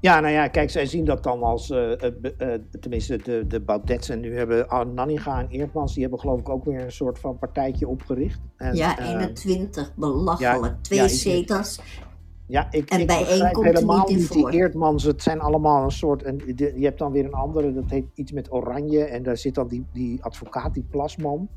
[0.00, 3.60] Ja, nou ja, kijk, zij zien dat dan als, eh, eh, eh, tenminste de, de
[3.60, 7.18] Baudets en nu hebben Nanninga en Eertmans, die hebben geloof ik ook weer een soort
[7.18, 8.40] van partijtje opgericht.
[8.56, 10.82] En, ja, eh, 21, belachelijk.
[10.82, 11.80] Twee ja, zetels.
[12.48, 15.02] Ja, ik, En ik begrijp helemaal niet die Eertmans.
[15.04, 16.22] Het zijn allemaal een soort...
[16.22, 19.04] En de- je hebt dan weer een andere, dat heet iets met oranje.
[19.04, 21.48] En daar zit dan die, die advocaat, die Plasman.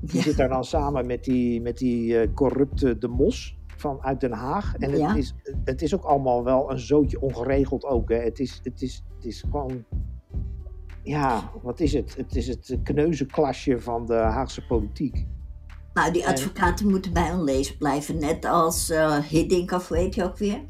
[0.00, 0.22] Die Ja.
[0.22, 4.32] zit daar dan samen met die, met die eh, corrupte De Mos van uit Den
[4.32, 4.74] Haag.
[4.76, 5.14] En het, Ja.
[5.16, 8.08] is, het is ook allemaal wel een zootje ongeregeld ook.
[8.08, 8.16] Hè.
[8.16, 9.84] Het, is, het, is, het is gewoon...
[11.02, 12.16] Ja, wat is het?
[12.16, 15.26] Het is het kneuzenklasje van de Haagse politiek.
[15.94, 18.18] Nou, die En- advocaten moeten bij onlezen blijven.
[18.18, 20.60] Net als eh Hiddink, of weet je ook weer?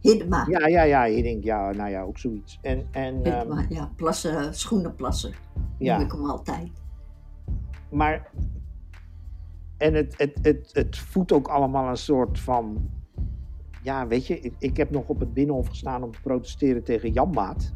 [0.00, 0.46] Hiddema.
[0.48, 1.22] Ja, ja, ja.
[1.22, 2.58] Denkt, ja, nou ja, ook zoiets.
[2.62, 5.38] En, en, ehm, Hiddema, ja, plassen, schoenenplasser.
[5.78, 5.96] ja.
[5.96, 6.70] Noem ik hem altijd.
[7.90, 8.30] Maar.
[9.78, 12.90] En het, het, het, het voedt ook allemaal een soort van.
[13.82, 17.12] Ja, weet je, ik, ik heb nog op het Binnenhof gestaan om te protesteren tegen
[17.12, 17.72] Janmaat.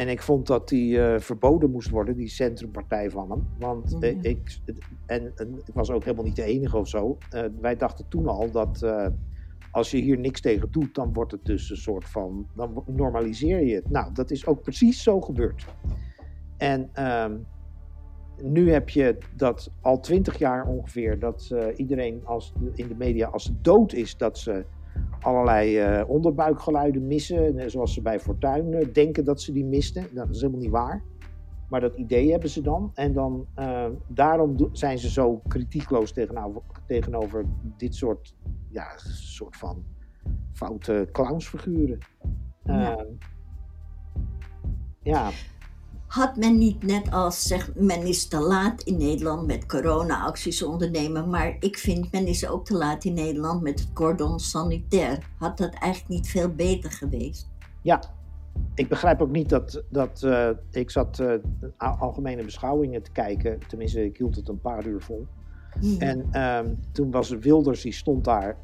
[0.00, 3.46] En ik vond dat die eh, verboden moest worden, die centrumpartij van hem.
[3.58, 4.18] Want Mhm.
[4.22, 4.58] ik,
[5.06, 7.18] en, en ik was ook helemaal niet de enige of zo.
[7.30, 9.06] Eh, wij dachten toen al dat eh,
[9.70, 12.46] als je hier niks tegen doet, dan wordt het dus een soort van.
[12.54, 13.90] dan normaliseer je het.
[13.90, 15.64] Nou, dat is ook precies zo gebeurd.
[16.56, 17.36] En ehm,
[18.42, 23.52] nu heb je dat al twintig jaar ongeveer, dat iedereen als, in de media als
[23.62, 24.64] dood is, dat ze
[25.22, 27.70] allerlei eh, onderbuikgeluiden missen.
[27.70, 30.02] Zoals ze bij Fortuyn eh, denken dat ze die misten.
[30.02, 31.02] Nou, dat is helemaal niet waar.
[31.68, 32.90] Maar dat idee hebben ze dan.
[32.94, 37.44] En dan, eh, daarom zijn ze zo kritiekloos tegenover, tegenover
[37.76, 38.34] dit soort,
[38.68, 39.84] ja, soort van
[40.52, 41.98] foute clownsfiguren.
[42.64, 43.06] Ja.
[45.02, 45.30] Ja,
[46.10, 51.30] Had men niet net als zegt, men is te laat in Nederland met corona-acties ondernemen,
[51.30, 55.30] maar ik vind men is ook te laat in Nederland met het cordon sanitair.
[55.38, 57.48] Had dat eigenlijk niet veel beter geweest?
[57.82, 58.02] Ja,
[58.74, 59.82] ik begrijp ook niet dat.
[59.88, 63.58] dat eh, ik zat eh, algemene beschouwingen te kijken.
[63.68, 65.26] Tenminste, ik hield het een paar uur vol.
[65.98, 68.56] En ehm, toen was Wilders, die stond daar.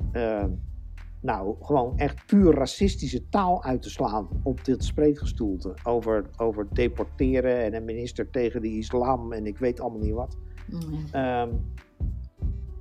[1.26, 5.74] Nou, gewoon echt puur racistische taal uit te slaan op dit spreekgestoelte.
[5.84, 10.36] Over, over deporteren en een minister tegen de islam en ik weet allemaal niet wat.
[10.70, 11.04] Mm.
[11.10, 11.48] Ehm,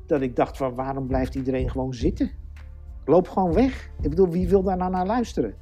[0.05, 2.31] dat ik dacht van waarom blijft iedereen gewoon zitten?
[3.05, 3.89] Loop gewoon weg.
[4.01, 5.53] Ik bedoel, wie wil daar nou naar luisteren?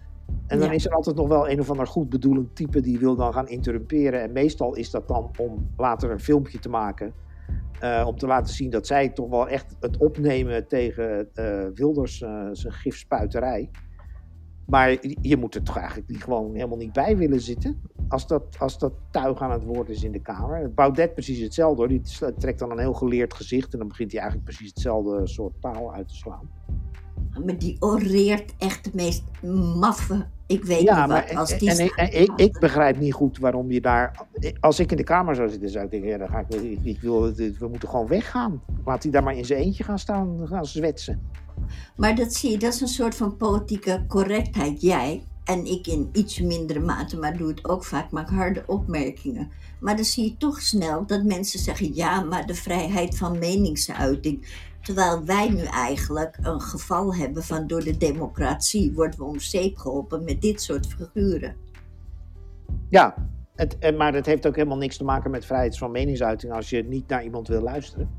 [0.48, 0.74] En dan Ja.
[0.74, 3.48] is er altijd nog wel een of ander goed bedoelend type die wil dan gaan
[3.48, 4.22] interrumperen.
[4.22, 7.14] En meestal is dat dan om later een filmpje te maken.
[7.84, 12.22] Eh, om te laten zien dat zij toch wel echt het opnemen tegen eh, Wilders
[12.22, 13.72] eh, zijn gifspuiterij.
[14.66, 14.90] Maar
[15.22, 17.82] je- moet er toch eigenlijk gewoon helemaal niet bij willen zitten.
[18.08, 20.74] Als dat, als dat tuig aan het woord is in de Kamer.
[20.74, 21.88] Baudet precies hetzelfde.
[21.88, 22.02] Die
[22.38, 23.74] trekt dan een heel geleerd gezicht.
[23.74, 26.63] En dan begint hij eigenlijk precies hetzelfde soort taal uit te slaan.
[27.46, 29.24] Maar die oreert echt de meest
[29.80, 33.38] maffe, ik weet Ja, niet maar wat, als die en, ik, ik begrijp niet goed
[33.38, 34.26] waarom je daar.
[34.60, 36.80] Als ik in de Kamer zou zitten, zou ik denken: ja, dan ga ik, ik,
[36.84, 38.62] ik wil, we moeten gewoon weggaan.
[38.86, 41.22] Laat hij daar maar in zijn eentje gaan staan gaan zwetsen.
[41.96, 44.82] Maar dat zie je, dat is een soort van politieke correctheid.
[44.82, 49.52] Jij, En ik in iets mindere mate, maar doe het ook vaak, maak harde opmerkingen.
[49.80, 54.62] Maar dan zie je toch snel dat mensen zeggen: ja, maar de vrijheid van meningsuiting.
[54.84, 59.78] Terwijl wij nu eigenlijk een geval hebben van door de democratie worden we om zeep
[59.78, 61.56] geholpen met dit soort figuren.
[62.90, 63.16] Ja,
[63.56, 66.84] het, maar het heeft ook helemaal niks te maken met vrijheid van meningsuiting als je
[66.84, 68.10] niet naar iemand wil luisteren.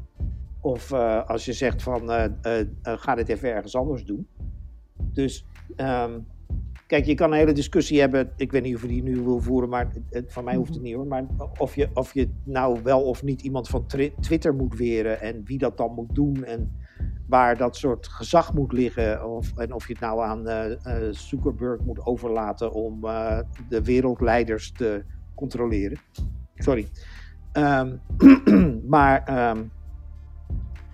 [0.61, 4.29] Of uh, als je zegt van uh, uh, ga dit even ergens anders doen.
[4.97, 5.47] Dus
[5.77, 6.27] um,
[6.87, 8.33] kijk, je kan een hele discussie hebben.
[8.37, 10.79] Ik weet niet of je die nu wil voeren, maar het, van mij hoeft het
[10.79, 10.87] mhm.
[10.87, 11.07] niet hoor.
[11.07, 11.25] Maar
[11.59, 13.87] of je, of je nou wel of niet iemand van
[14.21, 16.73] Twitter moet weren en wie dat dan moet doen en
[17.27, 19.31] waar dat soort gezag moet liggen.
[19.31, 20.47] Of, en of je het nou aan
[21.11, 23.01] Zuckerberg moet overlaten om
[23.69, 25.05] de wereldleiders te
[25.35, 25.99] controleren.
[26.55, 26.89] Sorry.
[27.53, 28.01] Um,
[28.95, 29.71] maar um,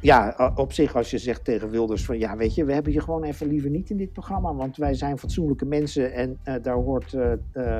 [0.00, 3.00] ja, op zich als je zegt tegen Wilders van ja, weet je, we hebben je
[3.00, 6.74] gewoon even liever niet in dit programma, want wij zijn fatsoenlijke mensen en uh, daar
[6.74, 7.78] hoort uh, uh,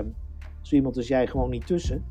[0.60, 2.04] zo iemand als jij gewoon niet tussen.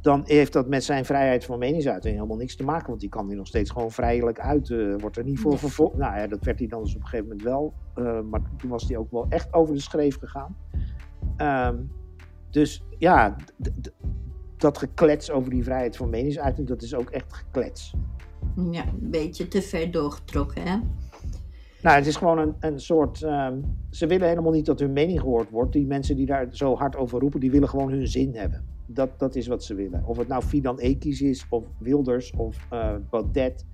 [0.00, 3.26] Dan heeft dat met zijn vrijheid van meningsuiting helemaal niks te maken, want die kan
[3.26, 4.68] hij nog steeds gewoon vrijelijk uit.
[5.00, 5.96] wordt er niet voor vervolgd.
[5.96, 7.72] Nou ja, dat werd hij dan dus op een gegeven moment wel,
[8.22, 10.56] maar toen was hij ook wel echt over de schreef gegaan.
[11.36, 11.90] Um,
[12.50, 13.36] dus ja,
[14.56, 17.94] dat geklets over die vrijheid van meningsuiting, dat is ook echt geklets.
[18.70, 20.78] Ja, een beetje te ver doorgetrokken, hè?
[21.82, 23.22] Nou, het is gewoon een, een soort.
[23.22, 25.72] Um, ze willen helemaal niet dat hun mening gehoord wordt.
[25.72, 28.64] Die mensen die daar zo hard over roepen, die willen gewoon hun zin hebben.
[28.86, 30.04] Dat, dat is wat ze willen.
[30.06, 33.66] Of het nou Fidan Ekis is, of Wilders, of uh, Baudet,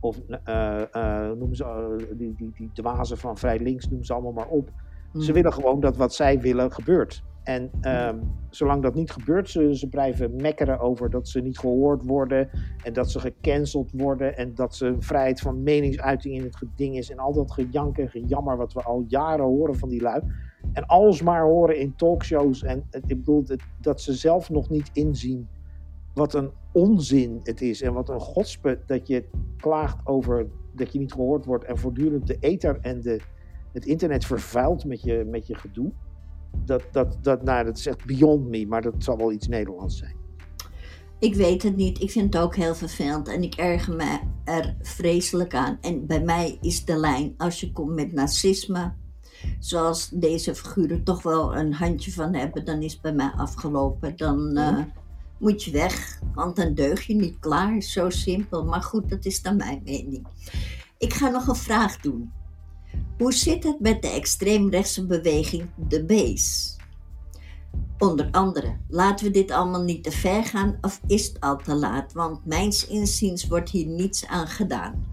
[0.00, 4.32] of uh, uh, noemen ze, die, die, die dwazen van Vrij Links, noemen ze allemaal
[4.32, 4.70] maar op.
[5.12, 5.34] Ze mm.
[5.34, 7.22] willen gewoon dat wat zij willen gebeurt.
[7.48, 8.20] En um,
[8.50, 12.50] zolang dat niet gebeurt, ze blijven mekkeren over dat ze niet gehoord worden.
[12.82, 14.36] En dat ze gecanceld worden.
[14.36, 17.10] En dat ze vrijheid van meningsuiting in het geding is.
[17.10, 20.22] En al dat gejank en gejammer wat we al jaren horen van die lui.
[20.72, 22.62] En alles maar horen in talkshows.
[22.62, 23.44] En ik bedoel,
[23.80, 25.48] dat ze zelf nog niet inzien
[26.14, 27.82] wat een onzin het is.
[27.82, 29.24] En wat een godspe dat je
[29.56, 31.64] klaagt over dat je niet gehoord wordt.
[31.64, 33.20] En voortdurend de ether en de,
[33.72, 35.92] het internet vervuilt met je, met je gedoe
[36.64, 39.98] dat, dat, dat, nou, dat is echt beyond me, maar dat zal wel iets Nederlands
[39.98, 40.16] zijn.
[41.18, 42.00] Ik weet het niet.
[42.02, 45.78] Ik vind het ook heel vervelend en ik erger me er vreselijk aan.
[45.80, 48.92] En bij mij is de lijn, als je komt met narcisme,
[49.58, 54.16] zoals deze figuren toch wel een handje van hebben, dan is het bij mij afgelopen.
[54.16, 54.78] Dan uh,
[55.38, 57.82] moet je weg, want dan deug je niet klaar.
[57.82, 58.64] Zo simpel.
[58.64, 60.26] Maar goed, dat is dan mijn mening.
[60.98, 62.32] Ik ga nog een vraag doen.
[63.18, 66.76] Hoe zit het met de extreemrechtse beweging De Base?
[67.98, 71.74] Onder andere, laten we dit allemaal niet te ver gaan of is het al te
[71.74, 72.12] laat?
[72.12, 75.06] Want mijns inziens wordt hier niets aan gedaan.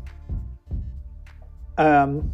[1.75, 2.31] Um,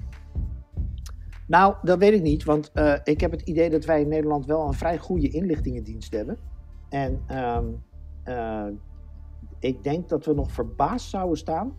[1.47, 4.45] nou, dat weet ik niet, want uh, ik heb het idee dat wij in Nederland
[4.45, 6.37] wel een vrij goede inlichtingendienst hebben.
[6.89, 7.83] En um,
[8.25, 8.67] uh,
[9.59, 11.73] ik denk dat we nog verbaasd zouden staan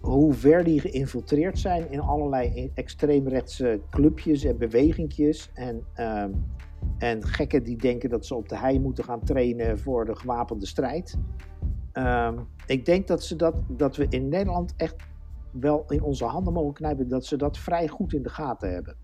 [0.00, 5.50] hoe ver die geïnfiltreerd zijn in allerlei extreemrechtse clubjes en bewegingjes.
[5.54, 6.24] En, uh,
[6.98, 10.66] en gekken die denken dat ze op de hei moeten gaan trainen voor de gewapende
[10.66, 11.18] strijd.
[11.94, 12.32] Uh,
[12.66, 14.96] ik denk dat, ze dat, dat we in Nederland echt
[15.50, 18.96] wel in onze handen mogen knijpen dat ze dat vrij goed in de gaten hebben.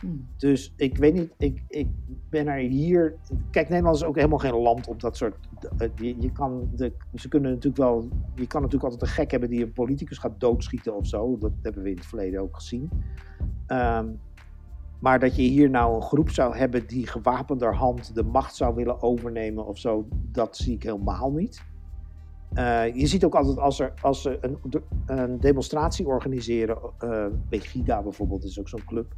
[0.00, 0.28] Hmm.
[0.36, 1.88] Dus ik weet niet, ik, ik
[2.30, 3.14] ben er hier.
[3.50, 5.36] Kijk, Nederland is ook helemaal geen land op dat soort.
[5.96, 8.08] Je, je kan de, ze kunnen natuurlijk wel.
[8.34, 11.38] Je kan natuurlijk altijd een gek hebben die een politicus gaat doodschieten of zo.
[11.38, 12.90] Dat hebben we in het verleden ook gezien.
[13.68, 14.18] Um,
[14.98, 19.02] maar dat je hier nou een groep zou hebben die gewapenderhand de macht zou willen
[19.02, 21.64] overnemen of zo, dat zie ik helemaal niet.
[22.54, 24.58] Uh, je ziet ook altijd als, er, als ze een,
[25.06, 27.26] een demonstratie organiseren, uh,
[28.02, 29.14] bijvoorbeeld, is ook zo'n club.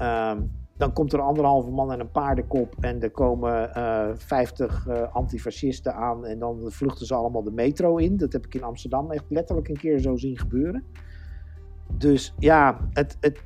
[0.00, 5.14] Um, dan komt er anderhalve man en een paardenkop en er komen uh, 50 uh,
[5.14, 8.16] antifascisten aan en dan vluchten ze allemaal de metro in.
[8.16, 10.84] Dat heb ik in Amsterdam echt letterlijk een keer zo zien gebeuren.
[11.96, 13.42] Dus ja, het, het,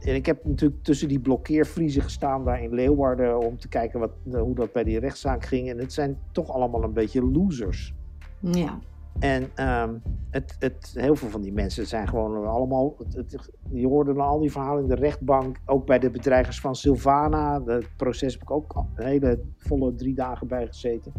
[0.00, 4.12] en ik heb natuurlijk tussen die blokkeervriezen gestaan daar in Leeuwarden om te kijken wat,
[4.32, 5.70] hoe dat bij die rechtszaak ging.
[5.70, 7.94] En het zijn toch allemaal een beetje losers.
[8.40, 8.78] Ja.
[9.20, 12.96] En um, het, het, heel veel van die mensen zijn gewoon allemaal.
[13.14, 15.56] Het, je hoorde al die verhalen in de rechtbank.
[15.66, 17.62] Ook bij de bedreigers van Silvana.
[17.64, 21.12] Het proces heb ik ook een hele volle drie dagen bij gezeten.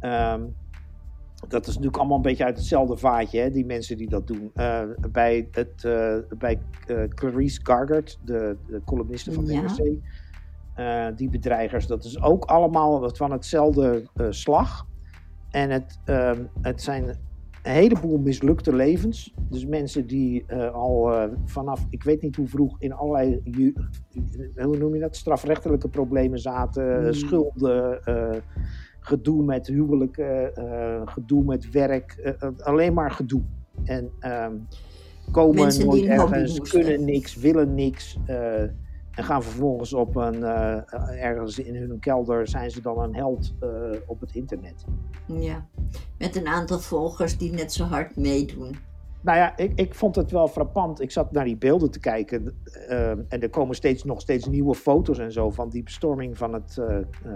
[0.00, 0.54] Um,
[1.48, 4.50] dat is natuurlijk allemaal een beetje uit hetzelfde vaatje, hè, die mensen die dat doen.
[4.54, 9.52] Uh, bij het, uh, bij uh, Clarice Gargard, de, de columniste van de
[10.76, 11.10] ja.
[11.10, 14.86] die bedreigers, dat is ook allemaal van hetzelfde slag.
[15.52, 17.04] En het, um, het zijn
[17.62, 19.34] een heleboel mislukte levens.
[19.50, 23.42] Dus mensen die uh, al uh, vanaf, ik weet niet hoe vroeg, in allerlei,
[24.56, 27.12] hoe noem je dat, strafrechtelijke problemen zaten, mm.
[27.12, 28.30] schulden, uh,
[29.00, 30.52] gedoe met huwelijken,
[31.04, 33.42] gedoe met werk, alleen maar gedoe.
[33.84, 34.66] En um,
[35.30, 38.18] komen mensen nooit ergens, kunnen niks, willen niks.
[39.14, 43.54] En gaan vervolgens op een, uh, ergens in hun kelder, zijn ze dan een held
[43.62, 43.70] uh,
[44.06, 44.84] op het internet.
[45.26, 45.66] Ja,
[46.18, 48.76] met een aantal volgers die net zo hard meedoen.
[49.20, 51.00] Nou ja, ik, ik vond het wel frappant.
[51.00, 52.62] Ik zat naar die beelden te kijken.
[52.88, 56.52] Uh, en er komen steeds, nog steeds nieuwe foto's en zo van die bestorming van
[56.52, 56.80] het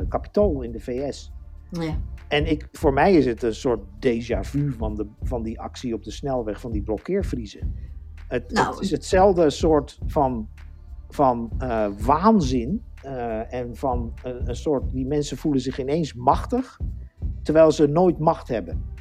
[0.08, 1.32] Capitool in de VS.
[1.70, 1.98] Ja.
[2.28, 5.94] En ik, voor mij is het een soort déjà vu van, de, van die actie
[5.94, 7.74] op de snelweg, van die blokkeervriezen.
[8.28, 10.48] Het, nou, het is hetzelfde soort van
[11.08, 16.80] van uh, waanzin uh, en van een, een, soort, die mensen voelen zich ineens machtig,
[17.42, 18.94] terwijl ze nooit macht hebben.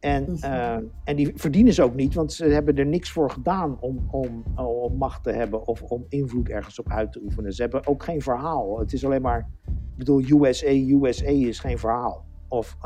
[0.00, 3.80] En, uh, en die verdienen ze ook niet, want ze hebben er niks voor gedaan
[3.80, 7.52] om, om, om macht te hebben of om invloed ergens op uit te oefenen.
[7.52, 8.78] Ze hebben ook geen verhaal.
[8.78, 12.24] Het is alleen maar, ik bedoel, USA, USA is geen verhaal.
[12.48, 12.76] Of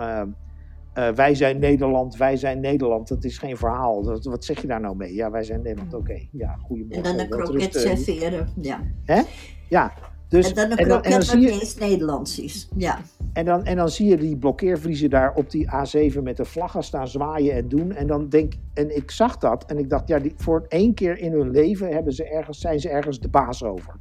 [0.99, 3.09] uh, wij zijn Nederland, wij zijn Nederland.
[3.09, 4.03] Dat is geen verhaal.
[4.03, 5.15] Dat, wat zeg je daar nou mee?
[5.15, 5.95] Ja, wij zijn Nederland.
[5.95, 6.29] Oké, okay.
[6.33, 6.97] ja, goedemorgen.
[6.97, 8.81] En dan een kroket serveren, ja.
[9.05, 9.23] Hè?
[9.69, 9.93] Ja.
[10.29, 12.69] Dus, en dan een kroket wat niet eens Nederlands is.
[12.77, 12.99] Ja.
[13.33, 16.83] En dan, en dan zie je die blokkeervriezen daar op die A7 met de vlaggen
[16.83, 17.93] staan zwaaien en doen.
[17.93, 21.19] En dan denk en ik zag dat en ik dacht, ja, die, voor één keer
[21.19, 23.95] in hun leven hebben ze ergens, zijn ze ergens de baas over.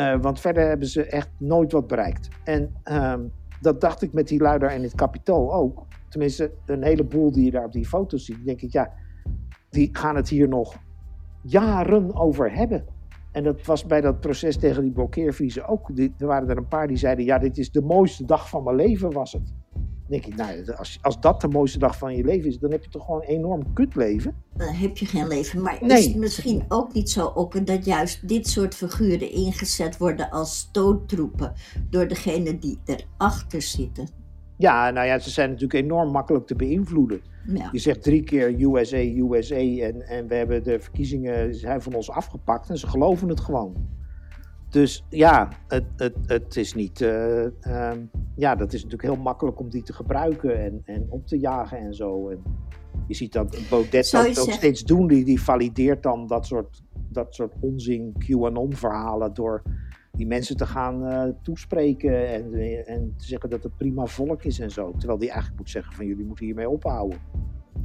[0.00, 2.28] Uh, want verder hebben ze echt nooit wat bereikt.
[2.44, 5.86] En um, dat dacht ik met die luider en het kapitool ook.
[6.08, 8.44] Tenminste, een heleboel die je daar op die foto's ziet.
[8.44, 8.92] denk ik, ja,
[9.70, 10.76] die gaan het hier nog
[11.42, 12.84] jaren over hebben.
[13.32, 15.90] En dat was bij dat proces tegen die blokkeervriezen ook.
[16.18, 18.76] er waren er een paar die zeiden, ja, dit is de mooiste dag van mijn
[18.76, 19.52] leven was het
[20.10, 22.84] denk ik, nou, als, als dat de mooiste dag van je leven is, dan heb
[22.84, 24.34] je toch gewoon een enorm kutleven.
[24.56, 25.62] Dan heb je geen leven.
[25.62, 30.30] Maar is het misschien ook niet zo ook dat juist dit soort figuren ingezet worden
[30.30, 31.52] als stoottroepen
[31.90, 34.08] door degene die erachter zitten?
[34.56, 37.20] Ja, nou ja, ze zijn natuurlijk enorm makkelijk te beïnvloeden.
[37.46, 37.68] Ja.
[37.72, 42.10] Je zegt drie keer USA, USA en, en we hebben de verkiezingen zijn van ons
[42.10, 43.88] afgepakt en ze geloven het gewoon.
[44.68, 47.00] Dus ja, het, het, het is niet.
[47.00, 47.46] Uh,
[48.40, 51.78] ja, dat is natuurlijk heel makkelijk om die te gebruiken en, en op te jagen
[51.78, 52.28] en zo.
[52.28, 52.42] En
[53.06, 55.06] je ziet dat Baudet dat ook steeds doen.
[55.06, 59.62] Die, die valideert dan dat soort, dat soort onzin QAnon-verhalen door
[60.12, 62.54] die mensen te gaan uh, toespreken en,
[62.86, 64.92] en te zeggen dat het prima volk is en zo.
[64.98, 67.18] Terwijl die eigenlijk moet zeggen van jullie moeten hiermee ophouden.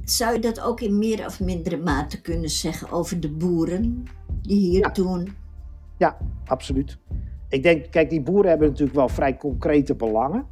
[0.04, 4.04] Zou je dat ook in meer of mindere mate kunnen zeggen over de boeren
[4.42, 4.92] die hier ja.
[4.92, 5.28] toen
[5.98, 6.98] ja, absoluut.
[7.50, 10.46] Ik denk, kijk, die boeren hebben natuurlijk wel vrij concrete belangen.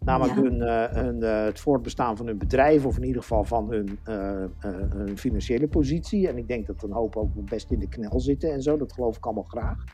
[0.00, 3.70] Namelijk hun, uh, hun uh, het voortbestaan van hun bedrijf, of in ieder geval van
[3.70, 4.44] hun, uh,
[4.88, 6.28] hun, financiële positie.
[6.28, 8.76] En ik denk dat een hoop ook best in de knel zitten en zo.
[8.76, 9.84] Dat geloof ik allemaal graag.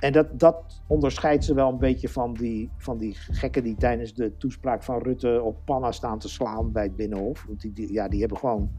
[0.00, 4.14] En dat, dat onderscheidt ze wel een beetje van die, van die gekken die tijdens
[4.14, 7.44] de toespraak van Rutte op panna staan te slaan bij het Binnenhof.
[7.46, 8.70] Want die, die ja, die hebben gewoon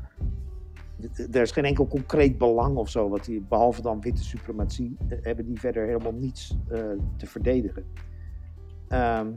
[1.31, 5.17] er is geen enkel concreet belang of zo, wat die, behalve dan witte suprematie, eh,
[5.21, 6.79] hebben die verder helemaal niets uh,
[7.17, 7.83] te verdedigen.
[8.89, 9.35] Um,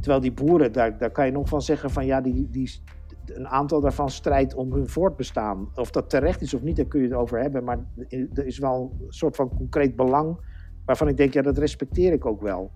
[0.00, 2.80] terwijl die boeren, daar, daar kan je nog van zeggen van ja, die, die,
[3.26, 5.68] een aantal daarvan strijdt om hun voortbestaan.
[5.74, 7.64] Of dat terecht is of niet, daar kun je het over hebben.
[7.64, 7.78] Maar
[8.08, 10.38] er is wel een soort van concreet belang
[10.84, 12.70] waarvan ik denk, ja, dat respecteer ik ook wel.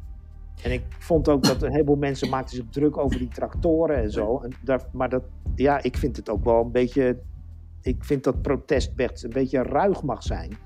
[0.63, 4.11] En ik vond ook dat een heleboel mensen maakten zich druk over die tractoren en
[4.11, 4.41] zo.
[4.41, 5.23] En maar dat,
[5.55, 7.19] ja, ik vind het ook wel een beetje
[7.83, 10.57] ik vind dat protest best een beetje ruig mag zijn.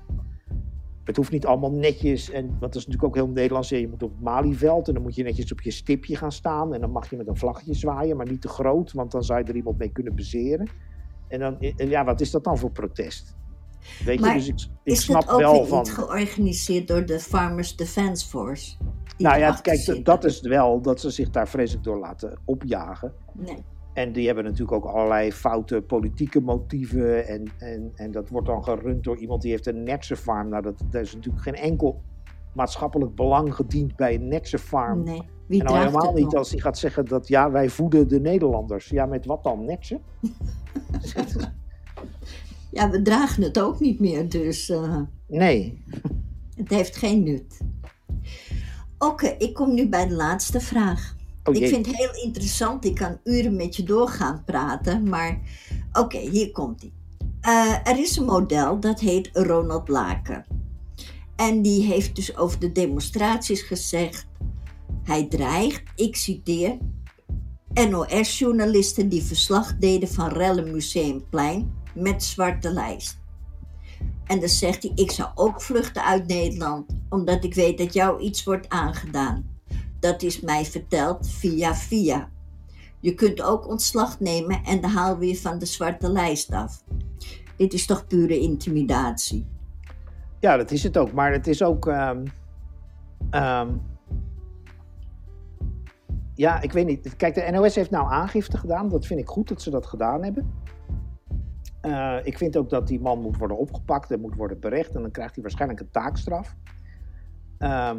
[1.03, 3.69] Het hoeft niet allemaal netjes, en, want dat is natuurlijk ook heel Nederlands.
[3.69, 6.73] Je moet op het Malieveld en dan moet je netjes op je stipje gaan staan.
[6.73, 9.39] En dan mag je met een vlaggetje zwaaien, maar niet te groot, want dan zou
[9.39, 10.69] je er iemand mee kunnen bezeren.
[11.27, 13.35] En dan, ja, wat is dat dan voor protest?
[14.05, 15.77] Weet je, dus ik, ik is snap ook wel van.
[15.77, 18.75] niet georganiseerd door de Farmers Defence Force?
[19.17, 23.13] Nou ja, kijk, dat is wel dat ze zich daar vreselijk door laten opjagen.
[23.33, 23.63] Nee.
[23.95, 27.27] En die hebben natuurlijk ook allerlei foute politieke motieven.
[27.27, 30.49] En, en, en dat wordt dan gerund door iemand die heeft een netse farm.
[30.49, 32.01] Nou, dat, dat is natuurlijk geen enkel
[32.53, 35.03] maatschappelijk belang gediend bij een netse farm.
[35.03, 38.19] Nee, wie en al helemaal niet als hij gaat zeggen dat ja, wij voeden de
[38.19, 38.89] Nederlanders.
[38.89, 39.65] Ja, met wat dan?
[39.65, 39.99] Netse?
[42.71, 44.69] ja, we dragen het ook niet meer, dus...
[44.69, 45.83] Uh, nee.
[46.55, 47.59] Het heeft geen nut.
[48.97, 51.14] Oké, ik kom nu bij de laatste vraag.
[51.45, 52.85] Oh, ik vind het heel interessant.
[52.85, 55.09] Ik kan uren met je doorgaan praten.
[55.09, 55.39] Maar
[55.93, 56.91] oké, hier komt hij.
[57.41, 60.45] Uh, er is een model dat heet Ronald Laken.
[61.35, 64.27] En die heeft dus over de demonstraties gezegd.
[65.03, 66.77] Hij dreigt, ik citeer.
[67.89, 73.17] NOS-journalisten die verslag deden van Rellen Museumplein met zwarte lijst.
[74.25, 78.21] En dan zegt hij: Ik zou ook vluchten uit Nederland, omdat ik weet dat jou
[78.21, 79.54] iets wordt aangedaan.
[80.05, 82.29] Dat is mij verteld via via.
[82.99, 86.83] Je kunt ook ontslag nemen en de haal weer van de zwarte lijst af.
[87.57, 89.47] Dit is toch pure intimidatie?
[90.39, 91.11] Ja, dat is het ook.
[91.11, 91.87] Maar het is ook.
[91.87, 92.25] ehm,
[93.29, 93.69] ehm,
[96.33, 97.15] ja, ik weet niet.
[97.15, 98.89] Kijk, de NOS heeft nou aangifte gedaan.
[98.89, 100.53] Dat vind ik goed dat ze dat gedaan hebben.
[101.81, 104.95] Eh, ik vind ook dat die man moet worden opgepakt en moet worden berecht.
[104.95, 106.55] En dan krijgt hij waarschijnlijk een taakstraf.
[107.57, 107.97] Ehm,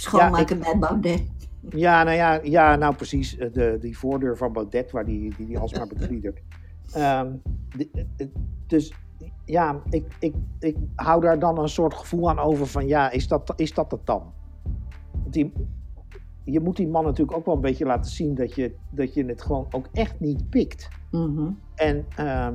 [0.00, 1.22] Schoonmaken Ja, bij Baudet.
[1.70, 3.36] ja, nou ja, ja, nou precies.
[3.36, 6.40] eh, De, die voordeur van Baudet, waar die, die, die alsmaar betriedert.
[6.92, 7.32] Ehm,
[7.76, 8.26] de- eh,
[8.66, 8.92] dus
[9.44, 13.28] ja, ik, ik, ik hou daar dan een soort gevoel aan over van ja, is
[13.28, 14.32] dat, is dat het dan?
[15.12, 15.52] Want Die,
[16.44, 19.24] je moet die man natuurlijk ook wel een beetje laten zien dat je, dat je
[19.24, 20.88] het gewoon ook echt niet pikt.
[21.10, 21.50] Mhm.
[21.74, 22.54] En ehm,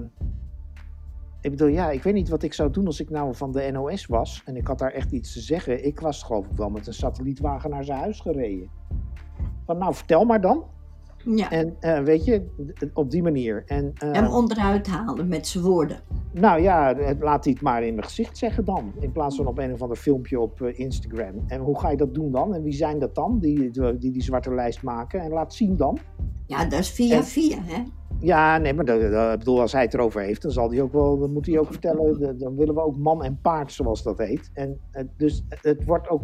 [1.46, 3.70] ik bedoel, ja, ik weet niet wat ik zou doen als ik nou van de
[3.72, 5.86] NOS was en ik had daar echt iets te zeggen.
[5.86, 8.70] Ik was geloof ik wel met een satellietwagen naar zijn huis gereden.
[9.66, 10.64] Van nou, vertel maar dan.
[11.26, 11.52] Ja.
[11.52, 12.46] En eh, weet je,
[12.94, 13.64] op die manier.
[13.66, 16.00] En, eh, Hem onderuit halen met zijn woorden.
[16.32, 18.92] nou ja, laat hij het maar in mijn gezicht zeggen dan.
[19.00, 21.34] In plaats van op een of ander filmpje op eh, Instagram.
[21.48, 22.54] En hoe ga je dat doen dan?
[22.54, 25.20] En wie zijn dat dan die die, die, die zwarte lijst maken?
[25.22, 25.98] En laat zien dan.
[26.46, 27.84] Ja, dat is via En- via, hè?
[28.20, 29.00] Ja, nee, maar dat,
[29.40, 31.72] bedoel, als hij het erover heeft, dan zal hij ook wel, dan moet hij ook
[31.72, 34.50] vertellen, dan willen we ook man en paard, zoals dat heet.
[34.54, 36.24] En eh, dus het wordt ook,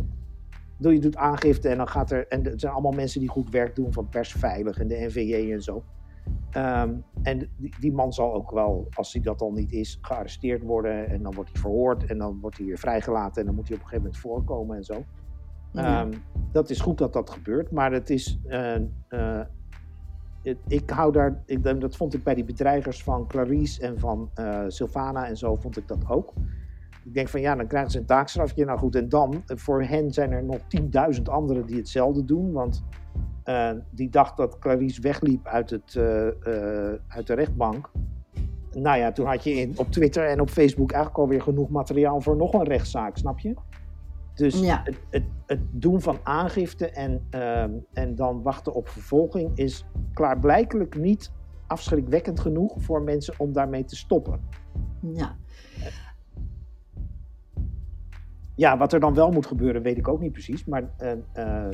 [0.78, 3.76] je doet aangifte en dan gaat er, en het zijn allemaal mensen die goed werk
[3.76, 5.84] doen van Persveilig en de NVJ en zo.
[6.52, 10.64] Ehm, en die, die man zal ook wel, als hij dat al niet is, gearresteerd
[10.64, 13.68] worden en dan wordt hij verhoord en dan wordt hij weer vrijgelaten en dan moet
[13.68, 15.06] hij op een gegeven moment voorkomen en zo.
[15.72, 16.02] Ja.
[16.02, 16.14] Ehm,
[16.52, 18.40] dat is goed dat dat gebeurt, maar het is.
[18.46, 18.76] eh,
[19.08, 19.42] eh,
[20.68, 21.42] ik hou daar.
[21.46, 25.56] Ik, dat vond ik bij die bedreigers van Clarice en van eh Sylvana en zo,
[25.56, 26.34] vond ik dat ook.
[27.06, 28.66] Ik denk van ja, dan krijgen ze een taakstrafje.
[28.66, 32.52] Nou goed, en dan, eh, voor hen zijn er nog 10.000 anderen die hetzelfde doen.
[32.52, 32.84] Want
[33.44, 35.98] eh, die dag dat Clarice wegliep uit, het,
[37.08, 37.92] uit de rechtbank.
[38.72, 42.22] Nou ja, toen had je in, op Twitter en op Facebook eigenlijk alweer genoeg materiaal
[42.22, 43.54] voor nog een rechtszaak, snap je?
[44.34, 44.82] Dus Ja.
[44.84, 50.98] het, het, het doen van aangifte en, ehm, en dan wachten op vervolging is klaarblijkelijk
[50.98, 51.32] niet
[51.68, 54.40] afschrikwekkend genoeg voor mensen om daarmee te stoppen.
[55.02, 55.36] ja.
[58.56, 60.66] Ja, wat er dan wel moet gebeuren, weet ik ook niet precies.
[60.66, 61.72] Maar eh, eh,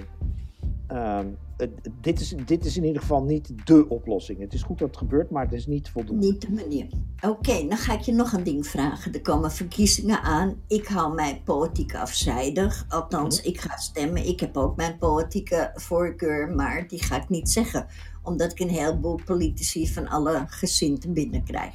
[0.88, 1.28] ehm,
[1.58, 4.40] het- dit, is, dit is in ieder geval niet dé oplossing.
[4.40, 6.26] Het is goed dat het gebeurt, maar het is niet voldoende.
[6.26, 6.88] Niet de manier.
[7.22, 9.14] Oké, dan ga ik je nog een ding vragen.
[9.14, 10.56] Er komen verkiezingen aan.
[10.68, 12.86] Ik hou mij politiek afzijdig.
[12.90, 14.28] Althans, ik ga stemmen.
[14.28, 17.86] Ik heb ook mijn politieke voorkeur, maar die ga ik niet zeggen.
[18.24, 21.74] Omdat ik een heleboel politici van alle gezinten binnenkrijg.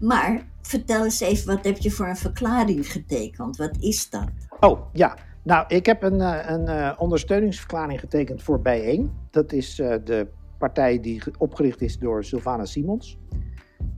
[0.00, 3.56] Maar vertel eens even, wat heb je voor een verklaring getekend?
[3.56, 4.28] Wat is dat?
[4.60, 5.16] Oh, ja.
[5.46, 9.10] Nou, ik heb een, eh, een eh, ondersteuningsverklaring getekend voor Bijeen.
[9.30, 10.26] Dat is eh, de
[10.58, 13.18] partij die ge- opgericht is door Sylvana Simons.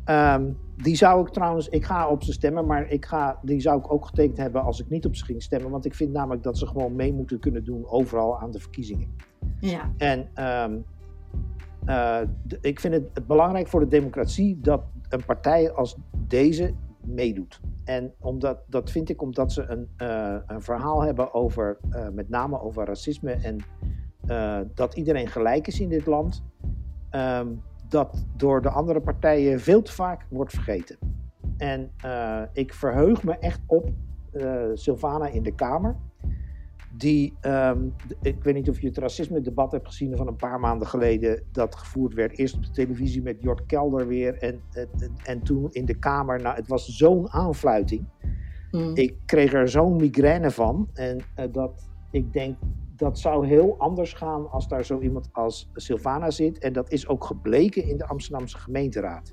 [0.05, 3.78] Ehm, die zou ik trouwens, ik ga op ze stemmen, maar ik ga, die zou
[3.78, 5.70] ik ook getekend hebben als ik niet op ze ging stemmen.
[5.70, 9.14] Want ik vind namelijk dat ze gewoon mee moeten kunnen doen overal aan de verkiezingen.
[9.61, 10.78] Ja, En ehm,
[11.84, 12.20] eh,
[12.61, 15.96] ik vind het belangrijk voor de democratie dat een partij als
[16.26, 16.74] deze
[17.09, 17.61] meedoet.
[17.84, 22.28] En omdat, dat vind ik omdat ze een, eh, een verhaal hebben over, eh, met
[22.28, 23.59] name over racisme en
[24.26, 26.42] eh, dat iedereen gelijk is in dit land.
[27.11, 27.46] Ehm,
[27.88, 30.98] dat door de andere partijen veel te vaak wordt vergeten.
[31.56, 31.90] En
[32.52, 33.90] ik verheug me echt op
[34.74, 35.96] Sylvana in de Kamer.
[36.99, 37.88] Die, ehm,
[38.22, 41.42] ik weet niet of je het racisme-debat hebt gezien van een paar maanden geleden.
[41.53, 44.34] Dat gevoerd werd eerst op de televisie met Jort Kelder weer.
[44.38, 44.88] En, en,
[45.24, 46.42] en toen in de Kamer.
[46.42, 48.05] Nou, het was zo'n aanfluiting.
[48.70, 48.90] Hm.
[48.94, 50.88] Ik kreeg er zo'n migraine van.
[50.94, 52.57] En eh, dat ik denk,
[52.96, 56.59] dat zou heel anders gaan als daar zo iemand als Sylvana zit.
[56.59, 59.30] En dat is ook gebleken in de Amsterdamse gemeenteraad.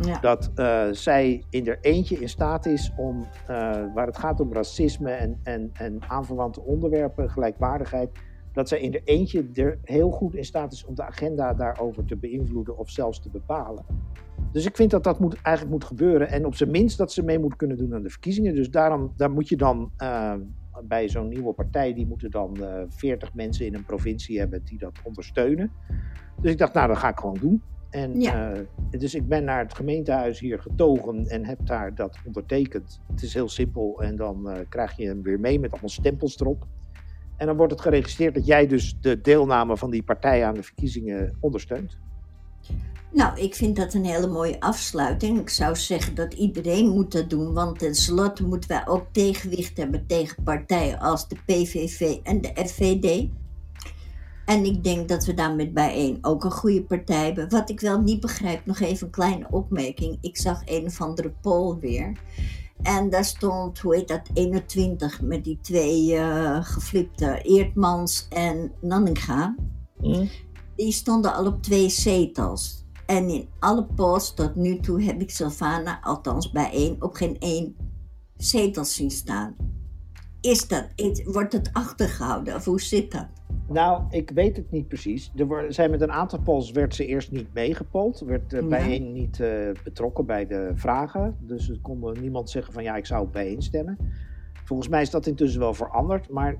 [0.00, 0.18] Ja.
[0.20, 4.52] Dat eh, zij in er eentje in staat is om, eh, waar het gaat om
[4.52, 8.10] racisme en, en, en aanverwante onderwerpen, gelijkwaardigheid,
[8.52, 12.04] dat zij in er eentje er heel goed in staat is om de agenda daarover
[12.04, 13.84] te beïnvloeden of zelfs te bepalen.
[14.52, 17.22] Dus ik vind dat dat moet, eigenlijk moet gebeuren en op zijn minst dat ze
[17.22, 18.54] mee moet kunnen doen aan de verkiezingen.
[18.54, 20.34] Dus daarom daar moet je dan eh,
[20.82, 24.78] bij zo'n nieuwe partij, die moeten dan eh 40 mensen in een provincie hebben die
[24.78, 25.70] dat ondersteunen.
[26.40, 27.62] Dus ik dacht, nou, dat ga ik gewoon doen.
[27.94, 28.52] En Ja.
[28.52, 28.60] eh,
[28.98, 33.00] dus ik ben naar het gemeentehuis hier getogen en heb daar dat ondertekend.
[33.12, 36.40] Het is heel simpel en dan eh, krijg je hem weer mee met allemaal stempels
[36.40, 36.66] erop.
[37.36, 40.62] En dan wordt het geregistreerd dat jij dus de deelname van die partij aan de
[40.62, 41.98] verkiezingen ondersteunt.
[43.12, 45.40] Nou, ik vind dat een hele mooie afsluiting.
[45.40, 50.06] Ik zou zeggen dat iedereen moet dat doen, want tenslotte moeten wij ook tegenwicht hebben
[50.06, 53.28] tegen partijen als de PVV en de FVD.
[54.44, 57.50] En ik denk dat we daar met bijeen ook een goede partij hebben.
[57.50, 60.18] Wat ik wel niet begrijp, nog even een kleine opmerking.
[60.20, 62.18] Ik zag een of andere poll weer.
[62.82, 69.54] En daar stond, hoe heet dat, 21 met die twee uh, geflipte Eertmans en Nanninga.
[70.00, 70.28] Mm.
[70.76, 72.84] Die stonden al op twee zetels.
[73.06, 77.38] En in alle polls tot nu toe heb ik Sylvana, althans bij één, op geen
[77.38, 77.76] één
[78.36, 79.56] zetel zien staan.
[80.40, 80.84] Is dat,
[81.24, 83.26] wordt het achtergehouden of hoe zit dat?
[83.68, 85.32] Nou, ik weet het niet precies.
[85.36, 88.20] Er zijn met een aantal polls werd ze eerst niet meegepold.
[88.20, 91.36] Werd uh, bijeen niet uh, betrokken bij de vragen.
[91.40, 93.98] Dus er kon niemand zeggen van ja, ik zou bijeen stemmen.
[94.64, 96.28] Volgens mij is dat intussen wel veranderd.
[96.28, 96.56] Maar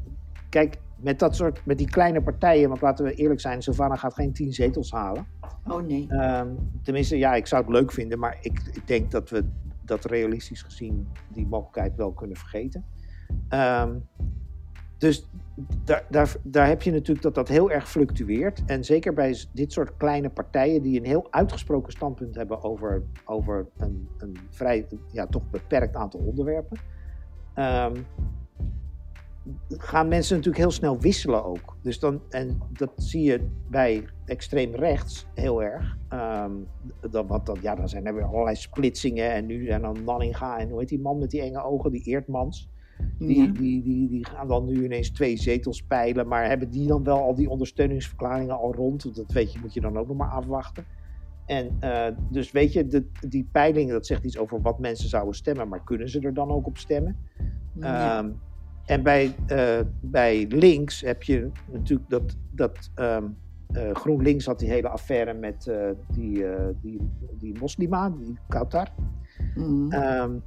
[0.49, 4.15] kijk, met dat soort, met die kleine partijen, want laten we eerlijk zijn, Sylvana gaat
[4.15, 5.27] geen tien zetels halen.
[5.67, 6.07] Oh nee.
[6.11, 9.45] Um, tenminste, ja, ik zou het leuk vinden, maar ik, ik, denk dat we
[9.85, 12.85] dat realistisch gezien die mogelijkheid wel kunnen vergeten.
[13.51, 14.09] Um,
[14.99, 15.29] dus
[15.85, 18.63] daar, daar, daar heb je natuurlijk dat dat heel erg fluctueert.
[18.67, 23.67] En zeker bij dit soort kleine partijen die een heel uitgesproken standpunt hebben over, over
[23.77, 26.79] een, een vrij, ja, toch beperkt aantal onderwerpen.
[27.59, 28.07] Um,
[29.69, 31.77] gaan mensen natuurlijk heel snel wisselen ook.
[31.83, 35.97] Dus dan, en dat zie je bij extreem rechts heel erg.
[36.13, 36.67] Um,
[37.11, 39.33] dan, want dan, ja, dan zijn er weer allerlei splitsingen.
[39.33, 42.05] En nu en dan Nanninga en hoe heet die man met die enge ogen, die
[42.05, 42.69] Eertmans.
[43.19, 46.29] Die, die, die, die gaan dan nu ineens twee zetels peilen.
[46.29, 49.17] Maar hebben die dan wel al die ondersteuningsverklaringen al rond?
[49.17, 50.85] Dat weet je, moet je dan ook nog maar afwachten.
[51.47, 55.35] En uh, dus weet je, de, die peilingen, dat zegt iets over wat mensen zouden
[55.35, 55.69] stemmen.
[55.69, 57.17] Maar kunnen ze er dan ook op stemmen?
[57.73, 58.19] Ja.
[58.19, 58.41] Um,
[58.85, 63.37] en bij, uh, bij links heb je natuurlijk dat, dat um,
[63.71, 66.45] uh, GroenLinks had die hele affaire met uh, die,
[66.81, 67.01] die,
[67.39, 68.89] die moslima, die Qatar.
[69.55, 69.93] Mm.
[69.93, 70.43] Um,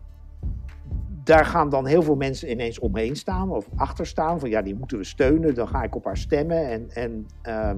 [1.27, 4.39] daar gaan dan heel veel mensen ineens omheen staan of achter staan.
[4.39, 6.69] Van ja, die moeten we steunen, dan ga ik op haar stemmen.
[6.69, 7.71] En, en, uh,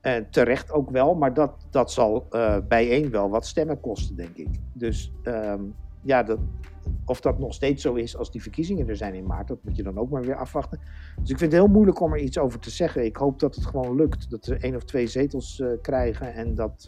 [0.00, 4.36] en terecht ook wel, maar dat, dat zal uh, bijeen wel wat stemmen kosten, denk
[4.36, 4.48] ik.
[4.72, 6.38] Dus um, ja, dat,
[7.04, 9.76] of dat nog steeds zo is als die verkiezingen er zijn in maart, dat moet
[9.76, 10.80] je dan ook maar weer afwachten.
[11.20, 13.04] Dus ik vind het heel moeilijk om er iets over te zeggen.
[13.04, 16.54] Ik hoop dat het gewoon lukt, dat we één of twee zetels uh, krijgen en
[16.54, 16.86] dat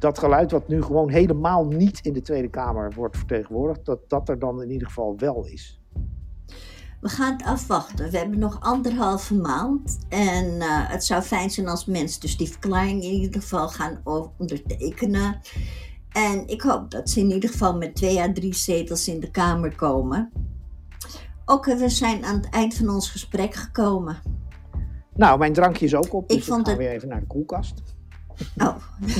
[0.00, 4.28] dat geluid wat nu gewoon helemaal niet in de Tweede Kamer wordt vertegenwoordigd, dat dat
[4.28, 5.80] er dan in ieder geval wel is.
[7.00, 8.10] We gaan het afwachten.
[8.10, 9.98] We hebben nog anderhalve maand.
[10.08, 14.00] En uh, het zou fijn zijn als mensen dus die verklaring in ieder geval gaan
[14.38, 15.40] ondertekenen.
[16.08, 19.30] En ik hoop dat ze in ieder geval met twee à drie zetels in de
[19.30, 20.32] Kamer komen.
[21.44, 24.16] Ook we zijn aan het eind van ons gesprek gekomen.
[25.14, 26.28] Nou, mijn drankje is ook op.
[26.28, 26.76] Dus ik vond het...
[26.76, 27.82] weer even naar de koelkast.
[28.56, 28.76] Oh.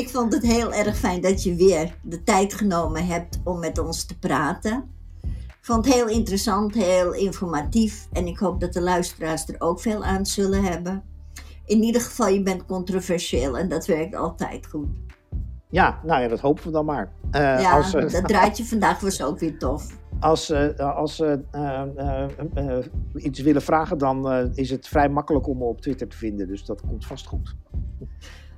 [0.00, 3.78] ik vond het heel erg fijn dat je weer de tijd genomen hebt om met
[3.78, 4.96] ons te praten.
[5.46, 8.08] Ik vond het heel interessant, heel informatief.
[8.12, 11.02] En ik hoop dat de luisteraars er ook veel aan zullen hebben.
[11.66, 14.88] In ieder geval, je bent controversieel en dat werkt altijd goed.
[15.70, 17.12] Ja, nou ja, dat hopen we dan maar.
[17.32, 19.86] Uh, ja, als, uh, dat draadje vandaag was ook weer tof.
[20.20, 22.78] Als ze als, uh,
[23.14, 26.48] iets willen vragen, dan is het vrij makkelijk om me op Twitter te vinden.
[26.48, 27.54] Dus dat komt vast goed.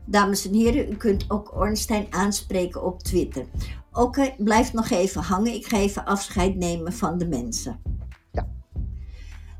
[0.04, 3.44] Dames en heren, u kunt ook Ornstein aanspreken op Twitter.
[3.92, 5.54] Oké, okay, blijf nog even hangen.
[5.54, 7.80] Ik ga even afscheid nemen van de mensen.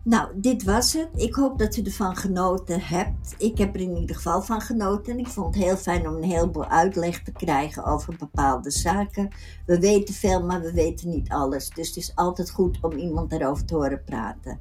[0.03, 1.09] Nou, dit was het.
[1.17, 3.35] Ik hoop dat u ervan genoten hebt.
[3.39, 5.13] Ik heb er in ieder geval van genoten.
[5.13, 9.29] En ik vond het heel fijn om een heleboel uitleg te krijgen over bepaalde zaken.
[9.67, 11.69] We weten veel, maar we weten niet alles.
[11.69, 14.61] Dus het is altijd goed om iemand daarover te horen praten.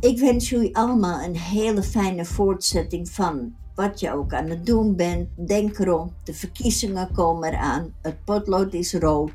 [0.00, 4.96] Ik wens jullie allemaal een hele fijne voortzetting van wat je ook aan het doen
[4.96, 5.28] bent.
[5.46, 7.94] Denk erom, de verkiezingen komen eraan.
[8.02, 9.30] Het potlood is rood.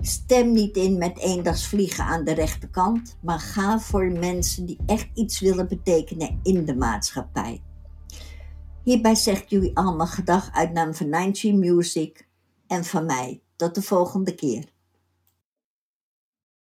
[0.00, 5.40] Stem niet in met eendagsvliegen aan de rechterkant, maar ga voor mensen die echt iets
[5.40, 7.62] willen betekenen in de maatschappij.
[8.82, 12.28] Hierbij zegt jullie allemaal gedag uit naam van 9 Music
[12.66, 13.42] en van mij.
[13.56, 14.73] Tot de volgende keer.